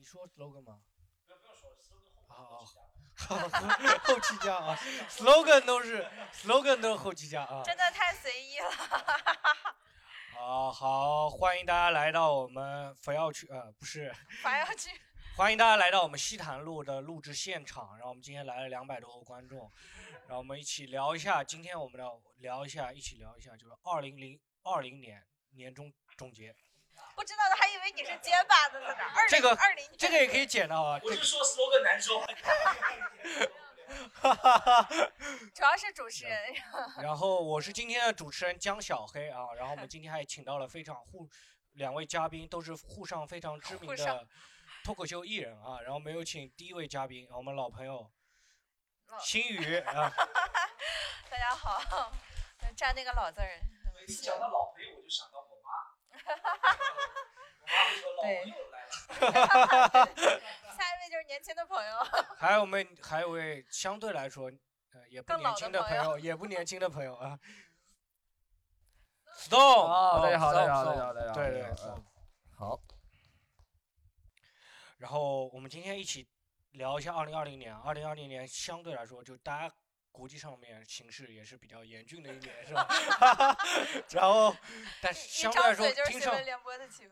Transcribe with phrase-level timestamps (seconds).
[0.00, 0.80] 你说 slogan 吗？
[1.26, 4.78] 不要不要说，slogan 好后好面后期加 后期加啊，
[5.12, 7.62] slogan 都是 slogan 都是后期加啊。
[7.62, 8.70] 真的太随意了。
[10.32, 14.10] 好，好，欢迎大家来到我们佛要区，呃，不是，
[14.42, 14.98] 佛要去
[15.36, 17.90] 欢迎大家来到我们西坛路的录制现场。
[17.98, 19.70] 然后我们今天来了两百多个观众，
[20.28, 26.56] 然后我们一起聊一下，今天我们要聊一下，一起聊一下，就是二零零二零年年终总结。
[27.14, 29.28] 不知道的还以为你是结巴的在那儿。
[29.28, 32.20] 这个二零这个也可以剪到啊，我是说 slogan 难说。
[34.14, 34.88] 哈哈哈。
[35.54, 36.54] 主要是主持人，
[37.02, 41.28] 然后我是今天的主持人江小黑啊，然后我们今天还请到了非常沪
[41.72, 44.26] 两位嘉宾，都是沪上非常知名的
[44.84, 45.80] 脱口秀艺人啊。
[45.80, 48.08] 然后没有请第一位嘉宾，我们老朋友
[49.08, 50.12] 老新宇啊，
[51.28, 52.12] 大家好，
[52.76, 53.60] 占那个老字儿。
[53.98, 55.42] 每次讲到老朋友，我就想到
[57.60, 57.66] 我妈。
[57.66, 60.06] 我妈会说老朋友来了。
[60.76, 61.98] 下一位就是年轻的朋友，
[62.38, 64.50] 还有我们还有位相对来说
[64.92, 67.38] 呃也不年轻的朋友，也不年轻的朋友啊。
[69.36, 71.34] Stone，好，大家好，大家好大家好，大家好。
[71.34, 71.64] 对对。
[72.56, 72.78] 好，
[74.98, 76.28] 然后我们今天一起
[76.72, 77.74] 聊一下二零二零年。
[77.74, 79.74] 二零二零年相对来说，就大家
[80.12, 82.86] 国际上面形势也是比较严峻的一年，是吧？
[84.10, 84.54] 然后，
[85.00, 85.86] 但是相对来说。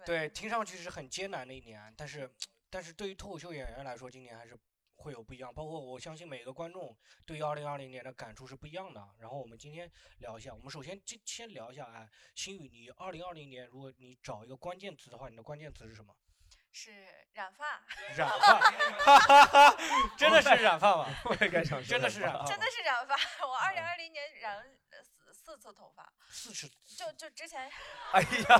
[0.04, 2.30] 对听上去是很艰难的一年，但是
[2.70, 4.56] 但是对于脱口秀演员来说，今年还是
[4.96, 5.54] 会有不一样。
[5.54, 9.08] 包括我相信每个观众对于二零二零年的感触是不一样的。
[9.18, 16.14] 然后我们今天聊一下，我们首先先先聊一下，哎，新宇，你二零二零年如果你找一个关键词的话，你的关键词是什么？
[16.72, 16.92] 是
[17.32, 17.82] 染发，
[18.16, 19.76] 染发，哈哈哈，
[20.16, 21.06] 真的是染发吗？
[21.24, 23.16] 我也该想真的是染发，真的是染发。
[23.46, 24.64] 我二零二零年染了
[25.02, 27.70] 四四次头发，四次，就就之前
[28.12, 28.58] 哎呀，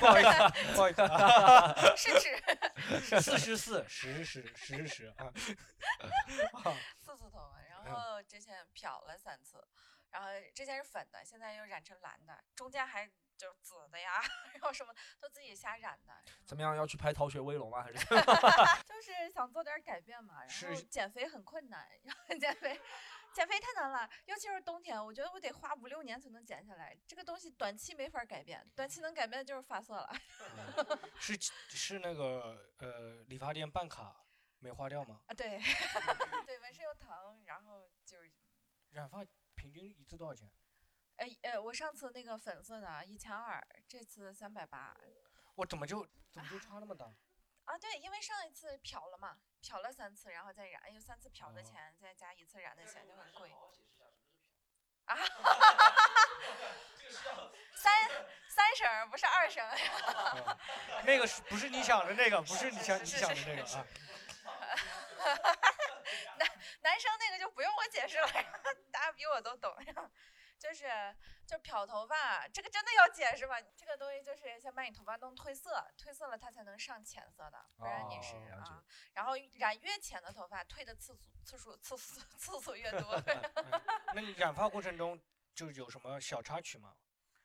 [0.00, 5.26] 不好意思啊，不好意思 啊，是指四十四，十十十十啊，
[6.52, 9.66] 啊四次头发，然嗯后之前漂了三次，
[10.10, 14.20] 然后之前是粉的，现在又染成蓝的，中间还就是紫的呀，
[14.54, 16.14] 然后什么都自己瞎染的。
[16.44, 16.74] 怎么样？
[16.76, 17.82] 要去拍《逃学威龙》吗？
[17.82, 17.98] 还是？
[18.86, 22.80] 就是想做点改变嘛，然是后减肥很困难，然后减肥，
[23.32, 26.96] 减肥太难了，尤其是冬天，我觉得我得花五六年才能减下来。
[27.06, 30.10] 这个东西短期没法改变，短期能改变的就是发色了。
[31.18, 31.38] 是
[31.68, 34.24] 是那个呃理发店办卡
[34.58, 35.20] 没花掉吗？
[35.26, 35.58] 啊，对，
[36.46, 38.32] 对，纹身又疼，然后就是，
[38.90, 40.50] 染发平均一次多少钱？
[41.16, 44.94] 呃呃，我上次那个粉色的一千二，这次三百八。
[45.54, 47.06] 我怎么就怎么就差那么大？
[47.64, 53.50] 啊，对，因为上一次漂了嘛，漂了三次，然后再染，有三次漂的哦钱，再加一次染的钱就很贵。
[55.06, 55.16] 啊，
[57.74, 58.08] 三
[58.48, 60.58] 三省儿不是二省，啊
[61.04, 62.42] 那个是不是你想的那个？
[62.42, 63.86] 不是你想你想的那个啊？
[66.82, 68.28] 男生那个就不用我解释了，
[68.92, 69.74] 大家比我都懂。
[70.58, 71.14] 就是
[71.46, 73.54] 就漂头发，这个真的要解释吗？
[73.76, 78.84] 这个东西就是先把你头发弄褪色，褪色了它才能上浅色的，不然你是、哦啊。
[79.12, 83.22] 然后染越浅的头发，褪的次数次数次数次数越多。
[84.14, 85.20] 那你染发过程中
[85.54, 86.96] 就有什么小插曲吗？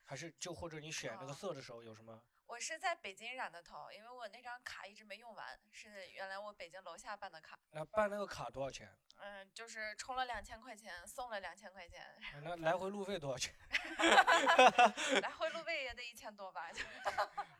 [0.03, 2.21] 还是就或者你选那个哦色的时候有什么？
[2.51, 7.57] 我是在北京染的头，因为我那张卡一直没用完，是原来我北京楼下办的卡。
[7.71, 8.93] 那办那个卡多少钱？
[9.23, 13.55] 嗯，就是充了两千块钱，送了两千块钱，啊那来回路费多少钱？
[15.21, 16.69] 来回路费也得一千多吧。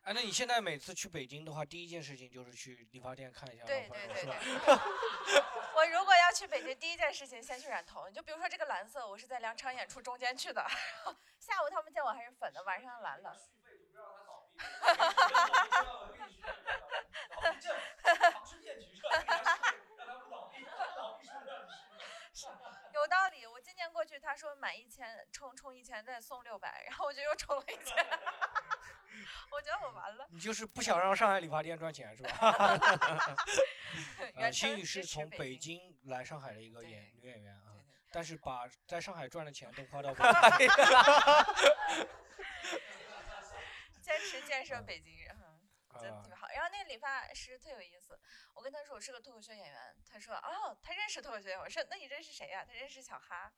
[0.03, 4.25] 哎，那你现在每次去北京的话，第一件事情就是去理发店看一下对对对？
[4.25, 4.33] 对。
[5.73, 8.09] 我如果要去北京，第一件事情先去染头。
[8.09, 10.67] 你就比如说这个蓝色，我是在两场演出中间去的，
[11.39, 13.37] 下午他们见我还是粉的，晚上蓝了。
[22.93, 27.97] 有道理，我今年过去，他说满一千充充一千再送六百，然后我就又充了一千，
[29.51, 30.27] 我觉得我完了。
[30.29, 32.29] 你就是不想让上海理发店赚钱是吧？
[34.19, 37.61] 呃，原新宇是从北京，来上海的一个演女演员啊
[38.13, 40.23] 但是把在上海赚的钱都花到北
[40.67, 40.75] 京。
[44.11, 45.35] 坚持建设北京人。
[45.41, 45.59] 嗯
[45.99, 46.47] 真啊特别好。
[46.47, 48.17] 然后那个理发师特有意思，
[48.53, 53.51] 我跟他说我是个脱口秀演员，他说哦，他认识脱口秀演员，我说那你认识谁呀、他认识小哈。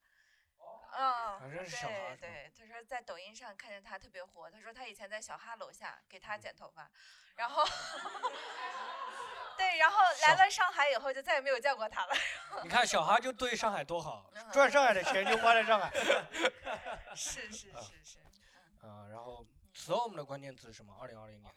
[0.98, 6.90] 嗯，啊认识小哈对对，他说在抖音上看见他特别火，他说他以前在小哈楼下给他剪头发，
[7.36, 7.64] 然后
[9.56, 12.16] 对，然后来了上海以后就再也没有见过他了。
[12.64, 15.92] 你看小哈就对上海多好，嗯赚上海的钱就花在上海。
[17.16, 18.20] 是是啊是是，
[18.82, 19.46] 啊，然后
[19.84, 20.96] storm 的关键词是什么？
[20.98, 21.54] 二零二零年。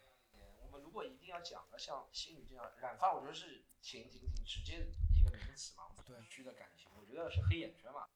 [0.60, 8.08] 我们如果一定要讲的，像星宇这样染发，我觉得是挺挺挺直接的一个名词嘛，对区的感情，我觉得是黑眼圈嘛。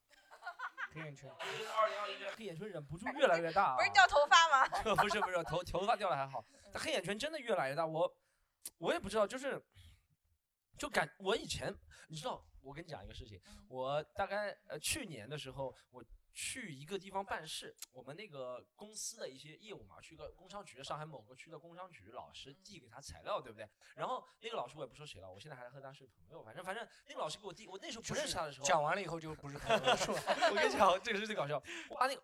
[0.93, 3.77] 黑眼圈，我觉得二零二零年黑眼圈忍不住越来越大、啊。
[3.79, 4.67] 不是掉头发吗？
[4.95, 6.43] 不是不是，头头发掉的还好，
[6.73, 7.85] 但黑眼圈真的越来越大。
[7.85, 8.13] 我
[8.79, 9.63] 我也不知道，就是
[10.77, 11.73] 就感我以前
[12.09, 16.03] 你知道，我跟你讲一个事情，我大概呃去年的时候我。
[16.33, 23.69] 去一个地方办事，我们那个公司的一些业务嘛，去个工商局，上海某个区的工商局，老师递给他材料，对不对？
[23.95, 29.91] 然后那个老师我也不说谁了，我现在还和他是朋友，反正反正那个老师给我递，我那时候不认识他的时候，讲完了以后就不是朋友了？
[30.49, 32.23] 我跟你讲，这个是最搞笑，我把那个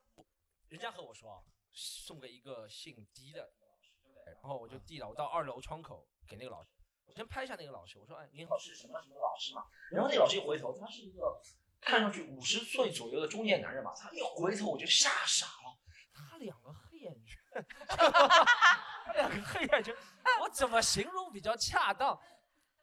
[0.70, 1.44] 人家和我说啊，
[1.74, 4.24] 送给一个姓狄的老师，对不对？
[4.36, 6.70] 然后我就递了，我到二楼窗口给那个老师，
[7.06, 9.64] 我先拍一下那个老师，我说哎，您好，是什么什么老师嘛？
[9.92, 11.42] 然后那个老师一回头，他是一个。
[11.80, 15.78] 看上去五十岁左右的中年男人吧，他一回头我就吓傻了，
[16.14, 19.96] 他两个黑眼圈， 他两个黑眼圈，
[20.42, 22.20] 我怎么形容比较恰当？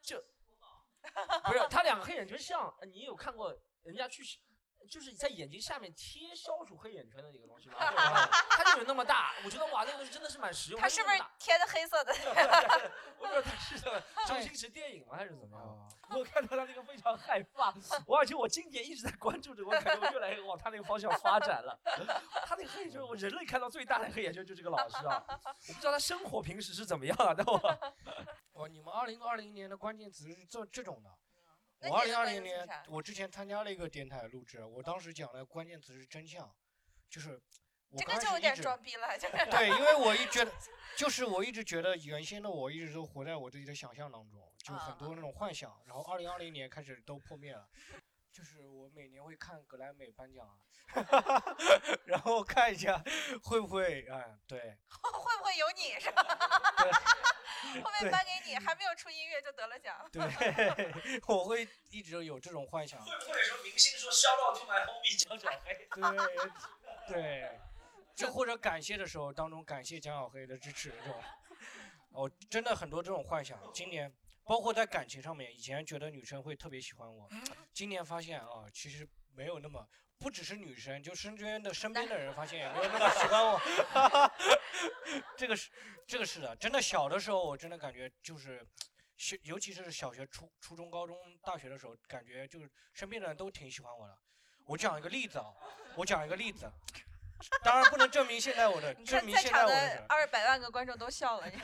[0.00, 0.17] 就
[1.44, 4.23] 不是他两个黑眼圈像，你有看过人家去？
[4.88, 7.76] 就是在眼睛下面贴消除黑眼圈的一个东西吧？
[8.50, 10.81] 它就有那么大，我觉得哇，那个东西真的是蛮实用。
[10.81, 12.12] 它是不是贴的黑色的？
[13.19, 13.78] 我不知道它是
[14.26, 15.90] 周星驰电影吗，还是怎么样？
[16.10, 17.75] 我看到他那个非常害怕，
[18.06, 21.78] 我而且我今年一直在关注着，我感觉我越来越往他那个方向发展了。
[22.44, 25.25] 他那个黑眼圈，我人类看到最大的黑眼圈就这个老师啊！
[25.69, 27.56] 我不知道他生活平时是怎么样啊，但我，
[28.52, 31.10] 哦，你们二零二零年的关键词是这这种的。
[31.88, 36.52] 我二零二零年，我之前参加了一个电台录制，我当时讲的关键词是真相，
[37.08, 37.40] 就是
[37.90, 40.52] 我这个就有点装逼了，就是对， 因为我一觉得，
[40.96, 47.69] 就是我一直觉得原先的我一直都活在我自己的想象当中，就很多那种幻想，然后二零二零年开始都破灭了，
[48.34, 51.40] 就是我每年会看格莱美颁奖啊，
[52.04, 53.00] 然后看一下
[53.44, 54.58] 会不会，嗯，对，
[54.90, 56.25] 会不会有你是吧？
[56.78, 56.90] 对。
[57.82, 59.96] 后面颁给你，还没有出音乐就得了奖。
[60.12, 60.20] 对，
[61.26, 63.00] 我会一直有这种幻想。
[63.00, 65.88] 会不会说明星说 “shout out to my homie 江小黑”？
[67.08, 67.60] 对，对，
[68.16, 71.22] 就或者感谢的时候当中感谢蒋小黑的支持这种。
[72.10, 73.58] 哦，真的很多这种幻想。
[73.72, 74.12] 今年
[74.44, 77.29] 包括在感情上面，以前觉得女生会特别喜欢我，
[77.73, 79.87] 今年发现啊，其实没有那么。
[80.17, 83.61] 不只是女生，就身边的身边的人发现也没有那么喜欢我，
[85.37, 85.70] 这个是
[86.06, 88.64] 这个是的，真的小的时候我真的感觉就是，
[89.19, 94.17] 小尤其是小学、初初中、高中、大学的时候，感觉就是身边的人都挺喜欢我的。
[94.64, 95.52] 我讲一个例子啊，
[95.96, 96.70] 我讲一个例子，
[97.62, 101.58] 当然不能证明现在我的，证明现在我的二百万个观众都笑了，你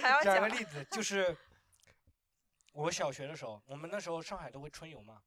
[0.00, 1.36] 还 要讲个例子，就是
[2.76, 5.22] 我小学的时候，我们那时候上海都会春游嘛。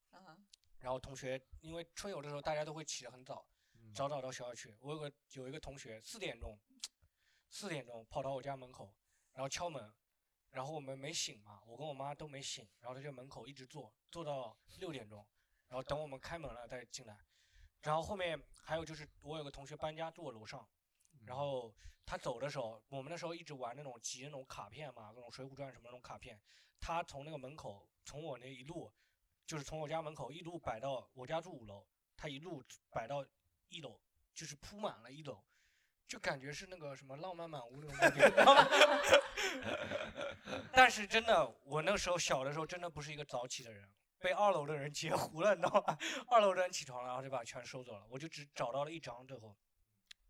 [0.81, 3.43] 然后同学，因为春游的时候大家都会起得很早，
[3.91, 4.77] 早早到学校去。
[4.79, 6.55] 我有个有一个同学，四点钟，
[7.49, 8.93] 四点钟跑到我家门口，
[9.33, 9.91] 然后敲门，
[10.51, 15.25] 然后我们没醒嘛，我跟我妈都没醒，然后他就门口一直坐，坐到六点钟，
[15.69, 17.17] 然后等我们开门了再进来。
[17.81, 20.69] 然后后面还有就是我有个同学搬家住我楼上，
[21.29, 21.71] 然后
[22.07, 26.41] 他走的时候，我们那时候一直玩那种集那种卡片嘛，那种水浒传什么那种卡片，
[26.79, 28.91] 他从那个门口从我那一路。
[29.45, 31.83] 就是从我家门口一路摆到我家住五楼，
[32.15, 33.25] 他一路摆到
[33.69, 33.99] 一楼，
[34.31, 35.43] 就是铺满了一楼，
[36.07, 38.31] 就感觉是那个什么浪漫满屋那种感觉。
[40.71, 45.97] 但是真的，我那时候小的时候真的不是一个早起的人，被二楼的人截胡了，你知道吗？
[46.27, 49.57] 二楼的人起床了，然后就把全收走了，我就只找到了一张最后。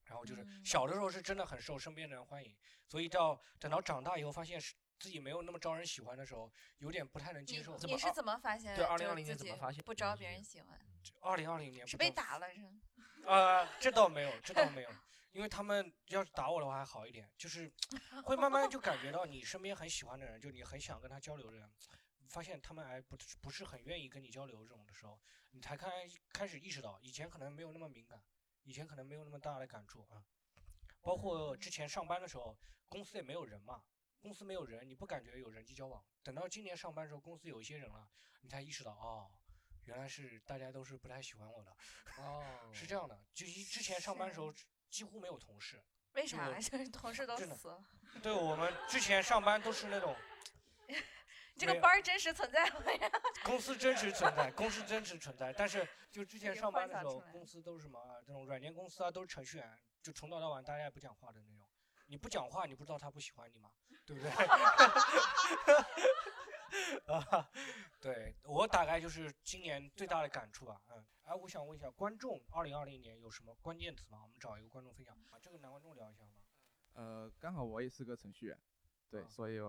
[0.10, 2.54] 然后就是小的时候是真的很受身边的人欢迎，
[2.86, 4.76] 所以到等到长大以后发现是。
[5.00, 7.74] 自己没有那么招人喜欢的时候，有点不太能接受。
[7.78, 8.76] 你是怎么发现？
[8.76, 10.78] 对，二零二零年怎么发现不招别人喜欢？
[11.22, 12.70] 二零二零年是被打了是？
[13.24, 14.90] 呃， 这倒没有，这倒没有，
[15.32, 17.72] 因为他们要是打我的话还好一点，就是
[18.26, 21.72] 会慢慢就感觉到你身边很喜欢的人，就你很想跟他交流的人，
[22.28, 25.18] 发现他们还不不是很愿意跟你交流这种的时候，
[25.52, 25.90] 你才开
[26.34, 28.22] 开始意识到，以前可能没有那么敏感，
[28.64, 30.24] 以前可能没有那么大的感触啊。
[31.02, 33.84] 包括之前上班的时候，公司也没有人嘛。
[34.22, 36.04] 公司没有人，你不感觉有人际交往。
[36.22, 38.06] 等到今年上班的时候，公司有一些人了，
[38.42, 39.32] 你才意识到，哦，
[39.86, 41.72] 原来是大家都是不太喜欢我的。
[42.18, 44.54] 哦，是这样的，就一之前上班的时候
[44.90, 45.82] 几乎没有同事。
[46.14, 46.52] 为啥？
[46.60, 47.82] 就是同事都死了。
[48.22, 50.14] 对我们之前上班都是那种。
[51.60, 52.82] 这个班真实存在吗？
[53.44, 55.52] 公司真实存在，公司真实存在。
[55.54, 61.68] 但是就之前上班的时候，公司都是什么这种软件公司啊，都是程序员，就从早到晚大家也不讲话的那种。
[62.08, 63.70] 你不讲话，你不知道他不喜欢你吗？
[64.06, 64.32] 对不对？
[67.06, 67.50] 啊，
[68.00, 70.82] 对我大概就是今年最大的感触吧。
[70.90, 74.20] 嗯，哎，我想问一下观众，二零二零年有什么关键词吗？
[74.24, 75.16] 我们找一个观众分享。
[75.30, 76.32] 把，这个男观众聊一下吗？
[76.94, 78.60] 呃，刚好我也是个程序员，
[79.10, 79.60] 对，所以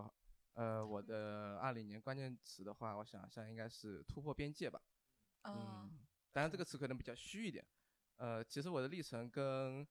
[0.55, 4.81] 呃，我的二零年关键词的话，我想一下，应该是突破边界吧。
[5.45, 5.99] 嗯，
[6.33, 7.65] 当然这个词可能比较虚一点。
[8.17, 9.87] 呃，其实我的历程跟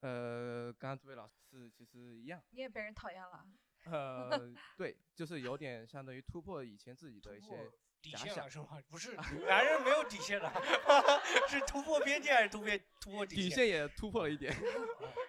[0.00, 2.42] 呃刚刚这位老师其实一样。
[2.50, 3.46] 你也被人讨厌了。
[3.86, 7.70] 呃，对，就是有点相当于突破以前自己的一些
[8.00, 8.80] 底线了是吗？
[8.88, 9.14] 不是，
[9.46, 10.50] 男人没有底线的，
[11.50, 13.44] 是突破边界还是突破突破底线？
[13.44, 14.54] 底线也突破了一点。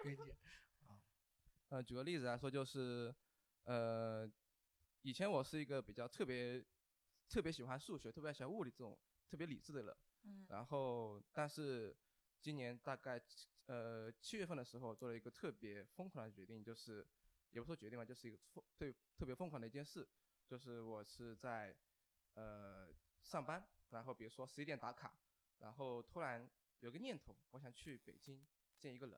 [0.04, 0.36] 边界。
[1.70, 3.14] 呃，举个例子来说，就是
[3.64, 4.30] 呃，
[5.06, 6.66] 以前我是一个比较特别
[7.30, 8.98] 特别喜欢数学、特别喜欢物理这种
[9.30, 9.96] 特别理智的人。
[10.24, 10.48] 嗯。
[10.50, 11.96] 然后，但是
[12.42, 13.22] 今年大概
[13.68, 17.06] 呃七月份的时候，做了一个特别疯狂的决定，就是。
[17.52, 20.06] 也不说决定吧，就是一个疯特特别疯狂的一件事，
[20.46, 21.74] 就是我是在
[22.34, 22.90] 呃
[23.24, 25.14] 上班，然后比如说十一点打卡，
[25.60, 26.46] 然后突然
[26.82, 28.46] 有个念头，我想去北京
[28.78, 29.18] 见一个人，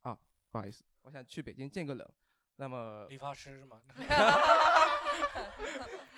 [0.00, 0.18] 啊，
[0.50, 2.10] 不好意思，我想去北京见个人，
[2.56, 3.82] 那么理发师是吗？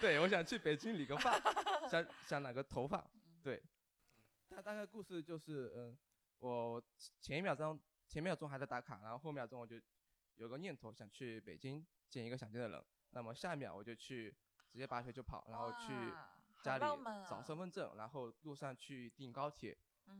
[0.00, 1.38] 对，我想去北京理个发，
[1.88, 3.04] 想想染个头发，
[3.42, 3.62] 对，
[4.48, 5.96] 他大概故事就是，嗯，
[6.38, 6.82] 我
[7.20, 7.78] 前一秒钟
[8.08, 9.76] 前一秒钟还在打卡，然后后秒钟我就。
[10.36, 14.34] 有个念头想去北京见一个想见的人，那么下一秒我就去
[14.70, 15.92] 直接拔腿就跑，然后去
[16.62, 16.84] 家里
[17.28, 19.76] 找身份证，然后路上去订高铁，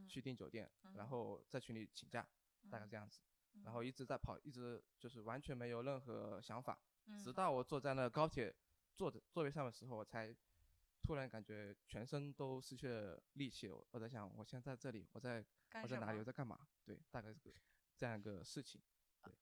[0.06, 2.24] 去订酒店，然后在群里请假，
[2.70, 3.20] 大概这样子，
[3.64, 6.78] 然后一直在跑，一直就是完全没有任何想法，
[7.18, 8.54] 直到我坐在那高铁
[8.96, 10.34] 坐着座位上的时候，我才
[11.02, 15.44] 突然感觉全身都失去了力气，我在想我现在在这里，我在
[15.82, 16.58] 我在哪里，我在干嘛？
[16.84, 17.54] 对，大概是
[17.96, 18.80] 这样一个事情。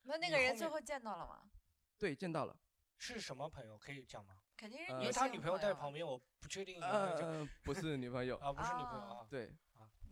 [0.03, 1.51] 那那个人最后见到了吗？
[1.99, 2.57] 对，见到了。
[2.99, 3.79] 是什么朋友？
[3.79, 4.43] 可以讲吗？
[4.57, 6.83] 肯定是因为他女朋友在旁边，我不确定。
[6.83, 9.27] 呃，不是女朋友啊，不是女朋友啊。
[9.31, 9.51] 对。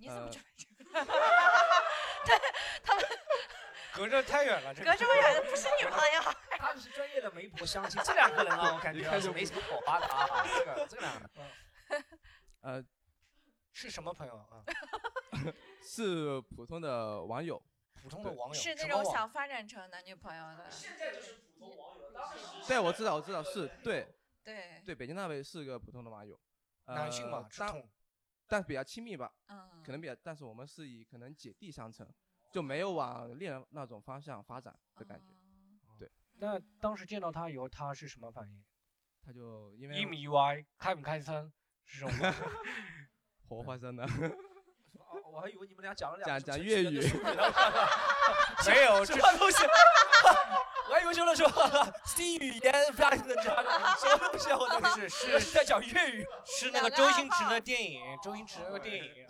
[0.00, 0.44] 你怎么知道？
[2.24, 2.38] 对，
[2.84, 3.04] 他们
[3.92, 6.47] 隔着太远了，隔这么远的不是女朋友。
[6.58, 10.26] 他们是专业的媒婆相亲，这两个人啊， 我感觉是没什么火花的啊。
[10.58, 11.30] 这个这两个，
[12.60, 12.84] 呃，
[13.72, 14.64] 是什么朋友啊？
[15.82, 17.62] 是普通的网友。
[18.00, 20.70] 普通的网友是那种想发展成男女朋友的。
[20.70, 24.06] 现在就是普通网友，当时对，我知道，我知道，是对，
[24.44, 26.38] 对，对，北京那位是个普通的网友，
[26.86, 27.82] 男性嘛，当，
[28.46, 32.08] 但比较亲密吧，嗯，可能比较，但是我们是以可能姐弟相称，
[32.52, 35.37] 就没有往恋人那种方向发展的感觉，对。
[36.40, 38.64] 那当时见到他以后，他是什么反应？
[39.24, 41.52] 他就因为意不意外，开不开心，
[41.84, 42.34] 是什么？
[43.48, 44.06] 活化生的。
[45.32, 47.00] 我还以为你们俩讲了两讲讲粤语，
[48.66, 49.64] 没有什么东西。
[50.88, 51.46] 我还以为说了说
[52.06, 53.62] 新语言发生的什么
[54.18, 59.26] 东西，我都是是在讲粤语，是那个周星驰的电影，周星驰那个电影。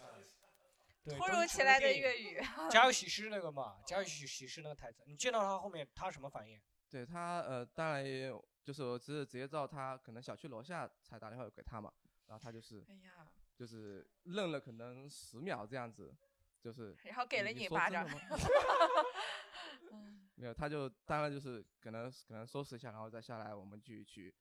[1.16, 2.40] 突如其来的粤语。
[2.70, 6.60] 家有喜事那个嘛，家有喜喜事那个台词，你见到他后面他什么反应？
[6.90, 11.92] 对他呃，当然也有，就是我只是直接到他可能小区楼下才打电话给他嘛，
[12.26, 12.84] 然后他就是。
[12.88, 13.28] 哎呀。
[13.58, 16.14] 就是愣了可能十秒这样子，
[16.60, 16.96] 就是。
[17.02, 18.06] 然后给了你一巴掌。
[20.36, 24.32] 没有，他就当然就是可能可能收拾一下，然后再下来，我们继续去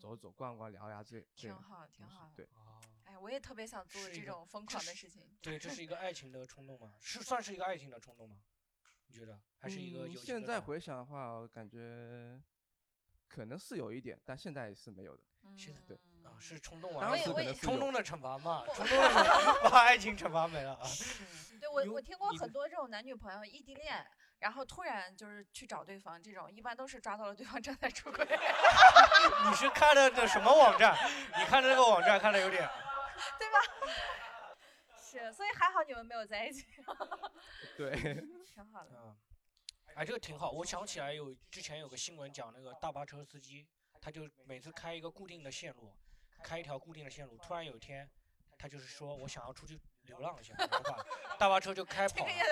[0.00, 2.32] 走走逛逛聊呀，这挺好挺好。
[2.34, 2.48] 对。
[3.04, 5.36] 哎，我也特别想做这种疯狂的事情。
[5.42, 6.94] 对， 这是一个爱情的冲动吗？
[6.98, 8.38] 是算是一个爱情的冲动吗？
[9.12, 9.38] 你觉得？
[9.58, 10.18] 还是一个有？
[10.20, 12.40] 现在回想的话，我感觉
[13.28, 15.22] 可能是有一点，但现在是没有的。
[15.56, 15.98] 现在对。
[16.38, 17.08] 是冲动啊！
[17.08, 18.64] 能冲动的惩罚嘛？
[18.74, 20.82] 冲动的把爱情惩罚没了啊！
[21.60, 24.04] 对我，我听过很多这种男女朋友异地恋，
[24.38, 28.26] 然后突然就是去找对方，这种一般都是抓到了对方 正在出轨。
[29.46, 30.96] 你是看的这什么网站？
[31.38, 32.68] 你看的这个网站看的有点，
[33.38, 33.58] 对吧？
[35.18, 36.64] 是，所以还好你们没有在一起。
[37.76, 37.90] 对，
[38.54, 38.90] 挺好的。
[38.94, 39.16] 嗯
[39.94, 40.50] 哎，这个挺好。
[40.50, 43.68] 我想起来有之前有个新闻讲那个大巴车司机，
[44.00, 45.94] 他就每次开一个固定的线路。
[46.42, 48.10] 开一条固定的线路，突然有一天，
[48.58, 51.04] 他就是说我想要出去流浪一下，然后把
[51.38, 52.42] 大巴车就开跑了，也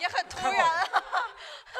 [0.00, 0.86] 也很突然，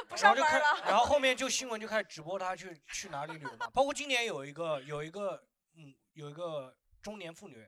[0.09, 0.83] 不上班了。
[0.87, 7.65] 然后后面就新闻就开始直播他去去哪里旅游嘛，包括今年有一个有一个嗯有一个中年妇女，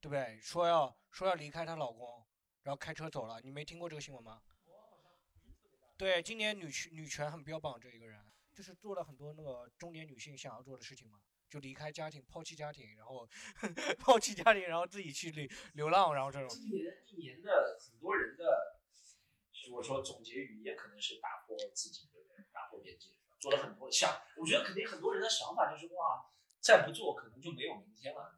[0.00, 0.38] 对不对？
[0.40, 2.26] 说要说要离开她老公，
[2.62, 4.42] 然后开车走了，你没听过这个新闻吗？
[5.96, 8.20] 对，今年女权女权很标榜这一个人，
[8.54, 11.20] 就是做了很多那个中年女性想要做的事情嘛。
[11.48, 13.26] 就离开家庭，抛弃家庭，然后
[13.98, 16.48] 抛弃家庭，然后自己去流流浪，然后这种。
[16.48, 18.80] 今年一年的很多人的，
[19.72, 22.44] 我说总结语也可能是打破自己，的？
[22.52, 26.28] 打破边界，做了很多想，我觉得肯定很多人的想法就是哇，
[26.60, 28.36] 再不做可能就没有明天了，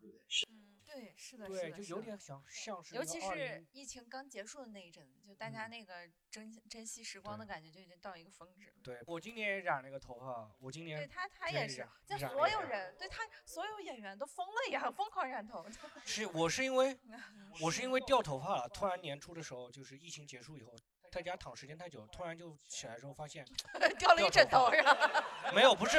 [1.30, 1.36] 是。
[1.36, 8.76] 的，对，是的，的就有点像像是尤其是疫情刚结束的那一阵子，就大家嗯那个珍珍惜时光的感觉就已经到一个峰值了。
[8.82, 15.66] 对我今年也染了个头发，我今年对他，他也是染，就所有人，对他所有演员都疯了一样，疯狂染头。
[16.04, 16.98] 是我是因为
[17.60, 20.74] 我是因为掉头发了，突然年初的时候就是疫情结束以后，
[21.12, 23.44] 在家躺时间太久，突然就起来之后发现
[23.98, 25.52] 掉了一枕头掉头发是吧？
[25.54, 25.98] 没有，不是，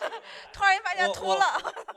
[0.52, 1.44] 突然发现我我秃了。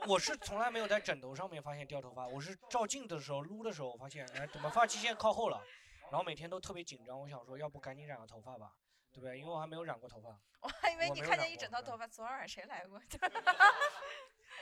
[0.06, 5.62] 我是从来没有在枕头上面发现掉头发，我是照镜子的时候撸的时候发现，哎，怎么发际线靠后了？
[6.10, 8.72] 然后每天都特别紧张，我想说，要不赶紧染个头发吧，
[9.12, 9.38] 对不对？
[9.38, 10.38] 因为我还没有染过头发。
[10.60, 13.00] 我还以为你看见一没有染过嗯枕头头发，昨晚谁来过？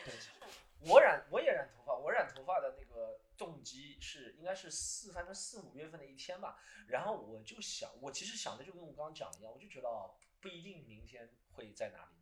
[0.05, 0.15] 对，
[0.81, 6.57] 我染我也染头发，我染头发的那个动机是应该是四反正四五月份的一天吧，
[6.89, 12.17] 然后我就想，我其实想的就跟我刚刚讲的一样，我就觉得哦不一定明天会在哪里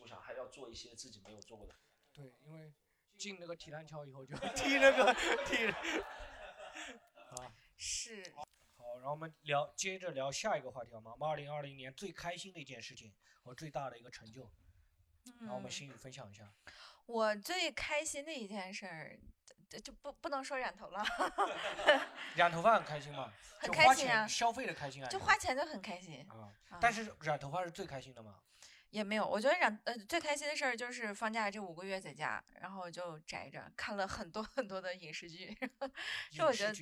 [0.00, 1.74] 我想还要做一些自己没有做过的。
[2.12, 2.72] 对，因为
[3.18, 5.14] 进那个提篮桥以后就 踢那个
[5.46, 5.66] 踢。
[7.34, 8.44] 啊，是，好，
[8.96, 11.12] 然后我们聊，接着聊下一个话题好吗？
[11.12, 14.48] 我们二零二零年最开心的一件事情和最大的一个成就，
[15.40, 16.52] 然后我们嗯心语分享一下。
[17.06, 19.18] 我最开心的一件事儿，
[19.68, 21.04] 就就不不能说染头了，
[22.36, 23.32] 染头发很开心吗？
[23.58, 26.24] 很就花开心啊钱消费的开心啊就花钱就很开心。
[26.30, 26.52] 啊。
[26.70, 28.40] 啊但是染头发是最开心的嘛？
[28.94, 35.52] 也没有，我觉得染呃最开心的事儿就是放假这五个月在家，然后就宅着看了很多 很多的影视剧。
[36.30, 36.72] 这我觉得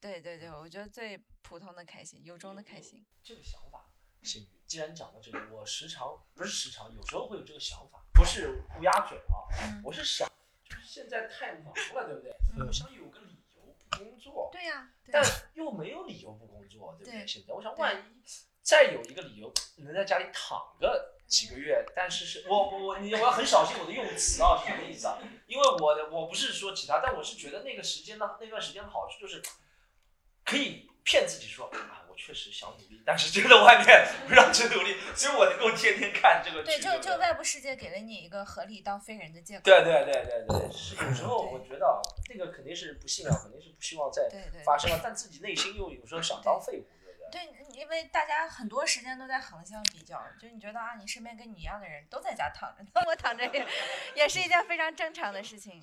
[0.00, 3.06] 对对对，我觉得最普通的开心，由衷的开心。
[3.22, 3.88] 这个想法，
[4.20, 4.48] 幸运。
[4.66, 10.28] 既然讲到这里，我时常不是时常，有时候会有这个想法，不是乌鸦嘴啊，嗯我是想，
[10.64, 12.32] 就是现在太忙了，对不对？
[12.58, 15.22] 嗯我想有个理由不工作，对呀、对但、
[15.54, 17.20] 又没有理由不工作，对不对？
[17.20, 18.22] 对现在我想，万一
[18.60, 25.16] 再有一个理由能在家里躺个几个月，但是是我我我你我要很小心我的用词啊，是什么意思啊？
[25.46, 29.40] 因为我的我不是说其他，但我是觉得那个时间呢，那段时间的好处就是
[30.44, 36.66] 可以骗自己说啊，我确实想努力，但是这个在外面不让去努力，所以我能够天天看这个剧。
[36.66, 39.62] 对，就就外部世界给了你一个合理当非人的借口。
[39.62, 44.28] 对对对对对，是有时候我觉得啊，那个肯定是不信啊，肯定是不希望再
[44.64, 47.46] 发生了，但自己内心又有时候想当废物，对不对？
[47.46, 53.66] 对，因为大家很多时间都在横向比较，就你觉得啊，你身边跟你一样的人都在家躺着，那 我躺着也
[54.14, 55.80] 也是一件非常正常的事情，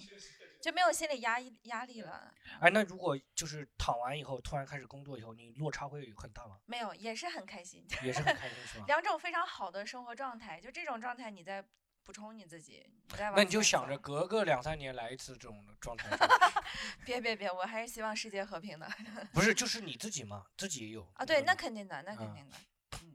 [0.62, 2.32] 就没有心理压抑压力了。
[2.62, 6.60] 哎，那如果就是躺完以后突然开始工作以后，你落差会很大吗？
[6.68, 8.86] 没有，也是很开心，也是很开心是吧？
[8.88, 11.66] 两种非常好的生活状态，就这种状态，你在
[12.08, 16.18] 补充你自己，你在那你就想着隔个两三年来一次这种状态，
[17.06, 18.88] 别别别，我还是希望世界和平的
[19.34, 21.26] 不是就是你自己嘛，自己也有啊。
[21.26, 22.56] 对，那嗯肯定的，那肯嗯定的。
[23.04, 23.14] 嗯，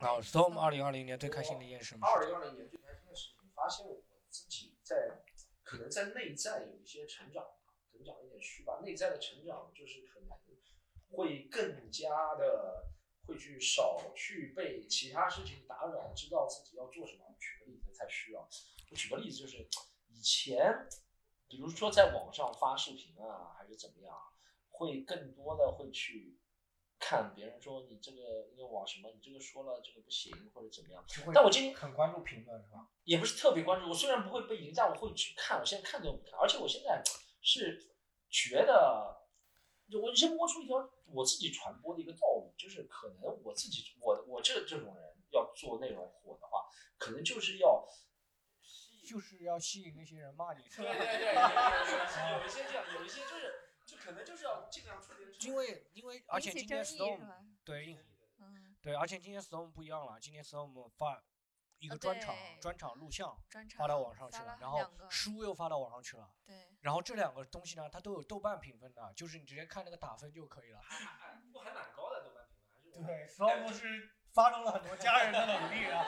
[0.00, 2.08] 然后 Storm 二零二零年最开心的一件事吗？
[2.08, 4.96] 二零二零年最开心的事情，发现我自己在
[5.62, 7.44] 可能在内在有一些成长，
[7.92, 8.80] 可能讲的有点虚吧。
[8.82, 10.28] 内在的成长就是可能
[11.16, 12.90] 会更加的
[13.30, 17.24] 会去少去被其他事情打扰，知道自己要做什么。
[17.38, 18.40] 举个例子才需要，
[18.90, 19.68] 我举个例子就是
[20.08, 20.88] 以前，
[21.48, 24.14] 比如说在网上发视频啊，还是怎么样，
[24.68, 26.36] 会更多的会去。
[27.02, 32.90] 看别人说你这个因为网什么，你这个说了这个不行或者怎么样，但我今天很关注评论是吧？
[33.04, 33.88] 也不是特别关注。
[33.88, 35.58] 我虽然不会被影响，我会去看。
[35.58, 37.02] 我现在看都不看，而且我现在
[37.40, 37.90] 是
[38.28, 39.19] 觉得，
[39.98, 46.66] 我先摸出一条我自己传播的一个道路，就是可能我自己，我我这这种人要做内容火的话，
[46.98, 47.88] 可能就是要。
[49.02, 55.28] 就是要吸引那些人骂你，对对 对，有一些这样，有一些就是，就可能就是要尽量出点。
[55.40, 57.18] 因为因为而且今天 Storm？
[57.64, 57.98] 对
[58.38, 61.24] 嗯，对，而且今天 Storm 不一样了，今天 Storm 发
[61.80, 63.36] 一个哦专场专场录像
[63.76, 70.80] 发到网上去了，然后书又发到网上去了，对，然后这两个东西呢，它都有豆瓣评分的，就是你直接看那个打分就可以了。
[70.82, 72.44] 还还不过还蛮高的豆瓣
[72.82, 76.04] 评分，还是对，Storm 是发动了很多家人的努力啊。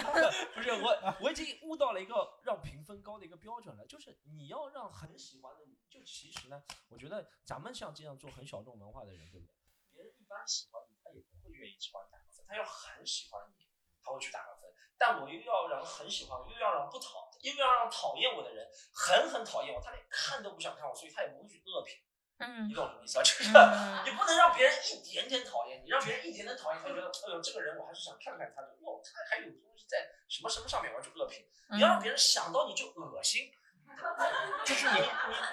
[0.54, 9.54] 不是我，我已经悟到了一个让评分高的一个标准了，就是你要让很喜欢的你，就其实呢，我觉得咱们像这样做很小众文化的人，对不对？
[9.92, 13.68] 别人一般喜欢你，他也不会愿意去帮你打个分，他要很喜欢你，
[14.02, 14.72] 他会去打个分。
[15.06, 22.00] 但我又要让很喜欢我，又要让不讨，又要让讨厌我的人狠狠讨厌我，他连看都不想看我，所以他也不会去恶评。
[22.38, 23.22] 嗯你懂什么意思啊？
[23.22, 31.44] 就是嗯你不能让别人一点点讨厌你，让别人一点点讨厌，他觉得，哎呦，这个人我还是想看看他的，哦，他还有东西在什么什么上面，我要去恶评。
[31.70, 33.52] 你要让别人想到你就恶心，
[34.64, 35.02] 就是你你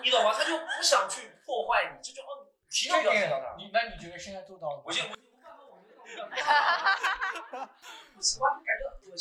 [0.05, 0.31] 你懂吗？
[0.33, 3.55] 他就不想去破坏你，这就哦，提到不要提到他。
[3.57, 4.83] 你那你觉得现在做到了吗？
[4.85, 7.69] 我就我就不办法，我没有办法。
[8.15, 9.15] 不喜欢就感觉很恶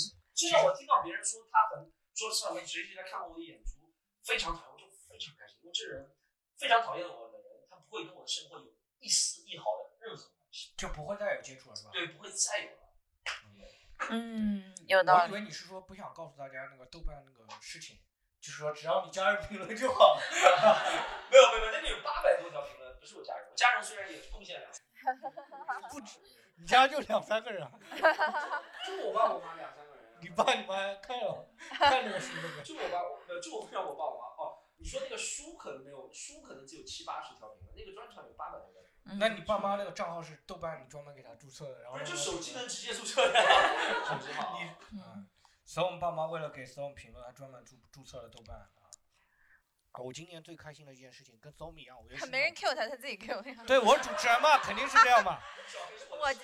[2.40, 2.56] 心。
[2.56, 3.70] 就像我听到别人说他很，说实话，我谁谁来看过我的演出，
[4.24, 6.16] 非常讨厌，我就非常开心，因为这人
[6.58, 11.90] 非常讨厌我的人，他不会跟我的生活有一丝一毫的任何关系，就不会再有接触了，是吧？
[11.92, 12.76] 对，不会再有了。
[14.08, 15.32] 嗯，有道理。
[15.32, 17.98] 我以为你是说不想告诉大家那个豆瓣那个事情，
[18.40, 20.16] 就是说只要你加入评论就好。
[21.30, 24.72] 没有没有，那里有八百多条评论，不是我家人，我家人虽然也贡献两，
[25.92, 26.18] 不止，
[26.58, 27.70] 你家就两三个人啊？
[28.86, 29.89] 就我爸我妈两三个人啊，
[30.22, 32.62] 你爸你妈看了看那个书了没？
[32.62, 38.90] 就我爸我呃就我让我爸我妈哦，你说那个书可能没有，书可能只有七八十条评论，那个专场有八百多个人。
[39.18, 43.40] 那你爸妈那个账号是豆瓣，你专门给他注册的，然后不是就手机能直接注册的，
[44.06, 44.58] 手机号。
[44.58, 45.28] 你嗯，
[45.64, 48.68] 所以我们爸妈为了给 storm 评论，还专门注注册了豆瓣
[49.98, 53.64] 我今年最开心的一件事情，跟 storm 一样，我觉得是没人 Q 他，他自己 Q 呀。
[53.66, 55.40] 对我主持人嘛，肯定是这样嘛。
[56.10, 56.34] 我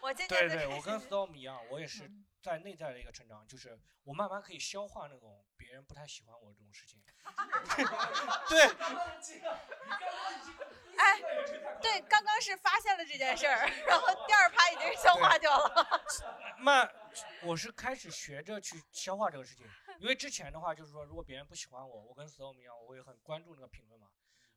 [0.00, 7.02] 我今对对，年最开我跟心 storm 一样，我也是嗯在内在的一个成长，就是我慢慢可以消化那种别人不太喜欢我这种事情。
[8.48, 8.62] 对，
[10.96, 11.20] 哎，
[11.82, 16.00] 对，刚刚是发现了这件事儿，然后第二趴已经消化掉了。
[16.58, 16.90] 慢，
[17.42, 19.66] 我是开始学着去消化这个事情，
[19.98, 24.08] 因为之前的话就是说，如果别人不喜欢我，我跟 storm 一样，我会很关注那个评论嘛，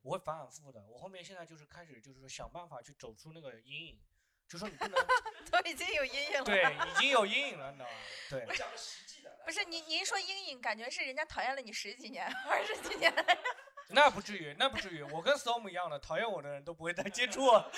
[0.01, 0.85] 我会反反复复的。
[0.85, 4.01] 我后面现在就是开始就是说想办法去走出那个阴影，
[4.47, 4.93] 就说你不能
[5.49, 6.43] 都已经有阴影了。
[6.43, 7.95] 对， 已经有阴影了，你知道吗？
[8.29, 13.11] 对我，讲个实际的，不是您您说阴影，感觉是人家讨厌了你十几年、二十几年。
[13.93, 17.71] 那不至于，那不至于，我跟 storm 一样的，讨厌我的人都不会再接触我。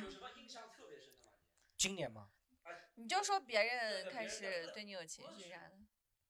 [0.00, 1.32] 有什么印象特别深的吗？
[1.76, 2.30] 今年吗，
[2.94, 5.72] 你就说别人开始对你有情绪啥的。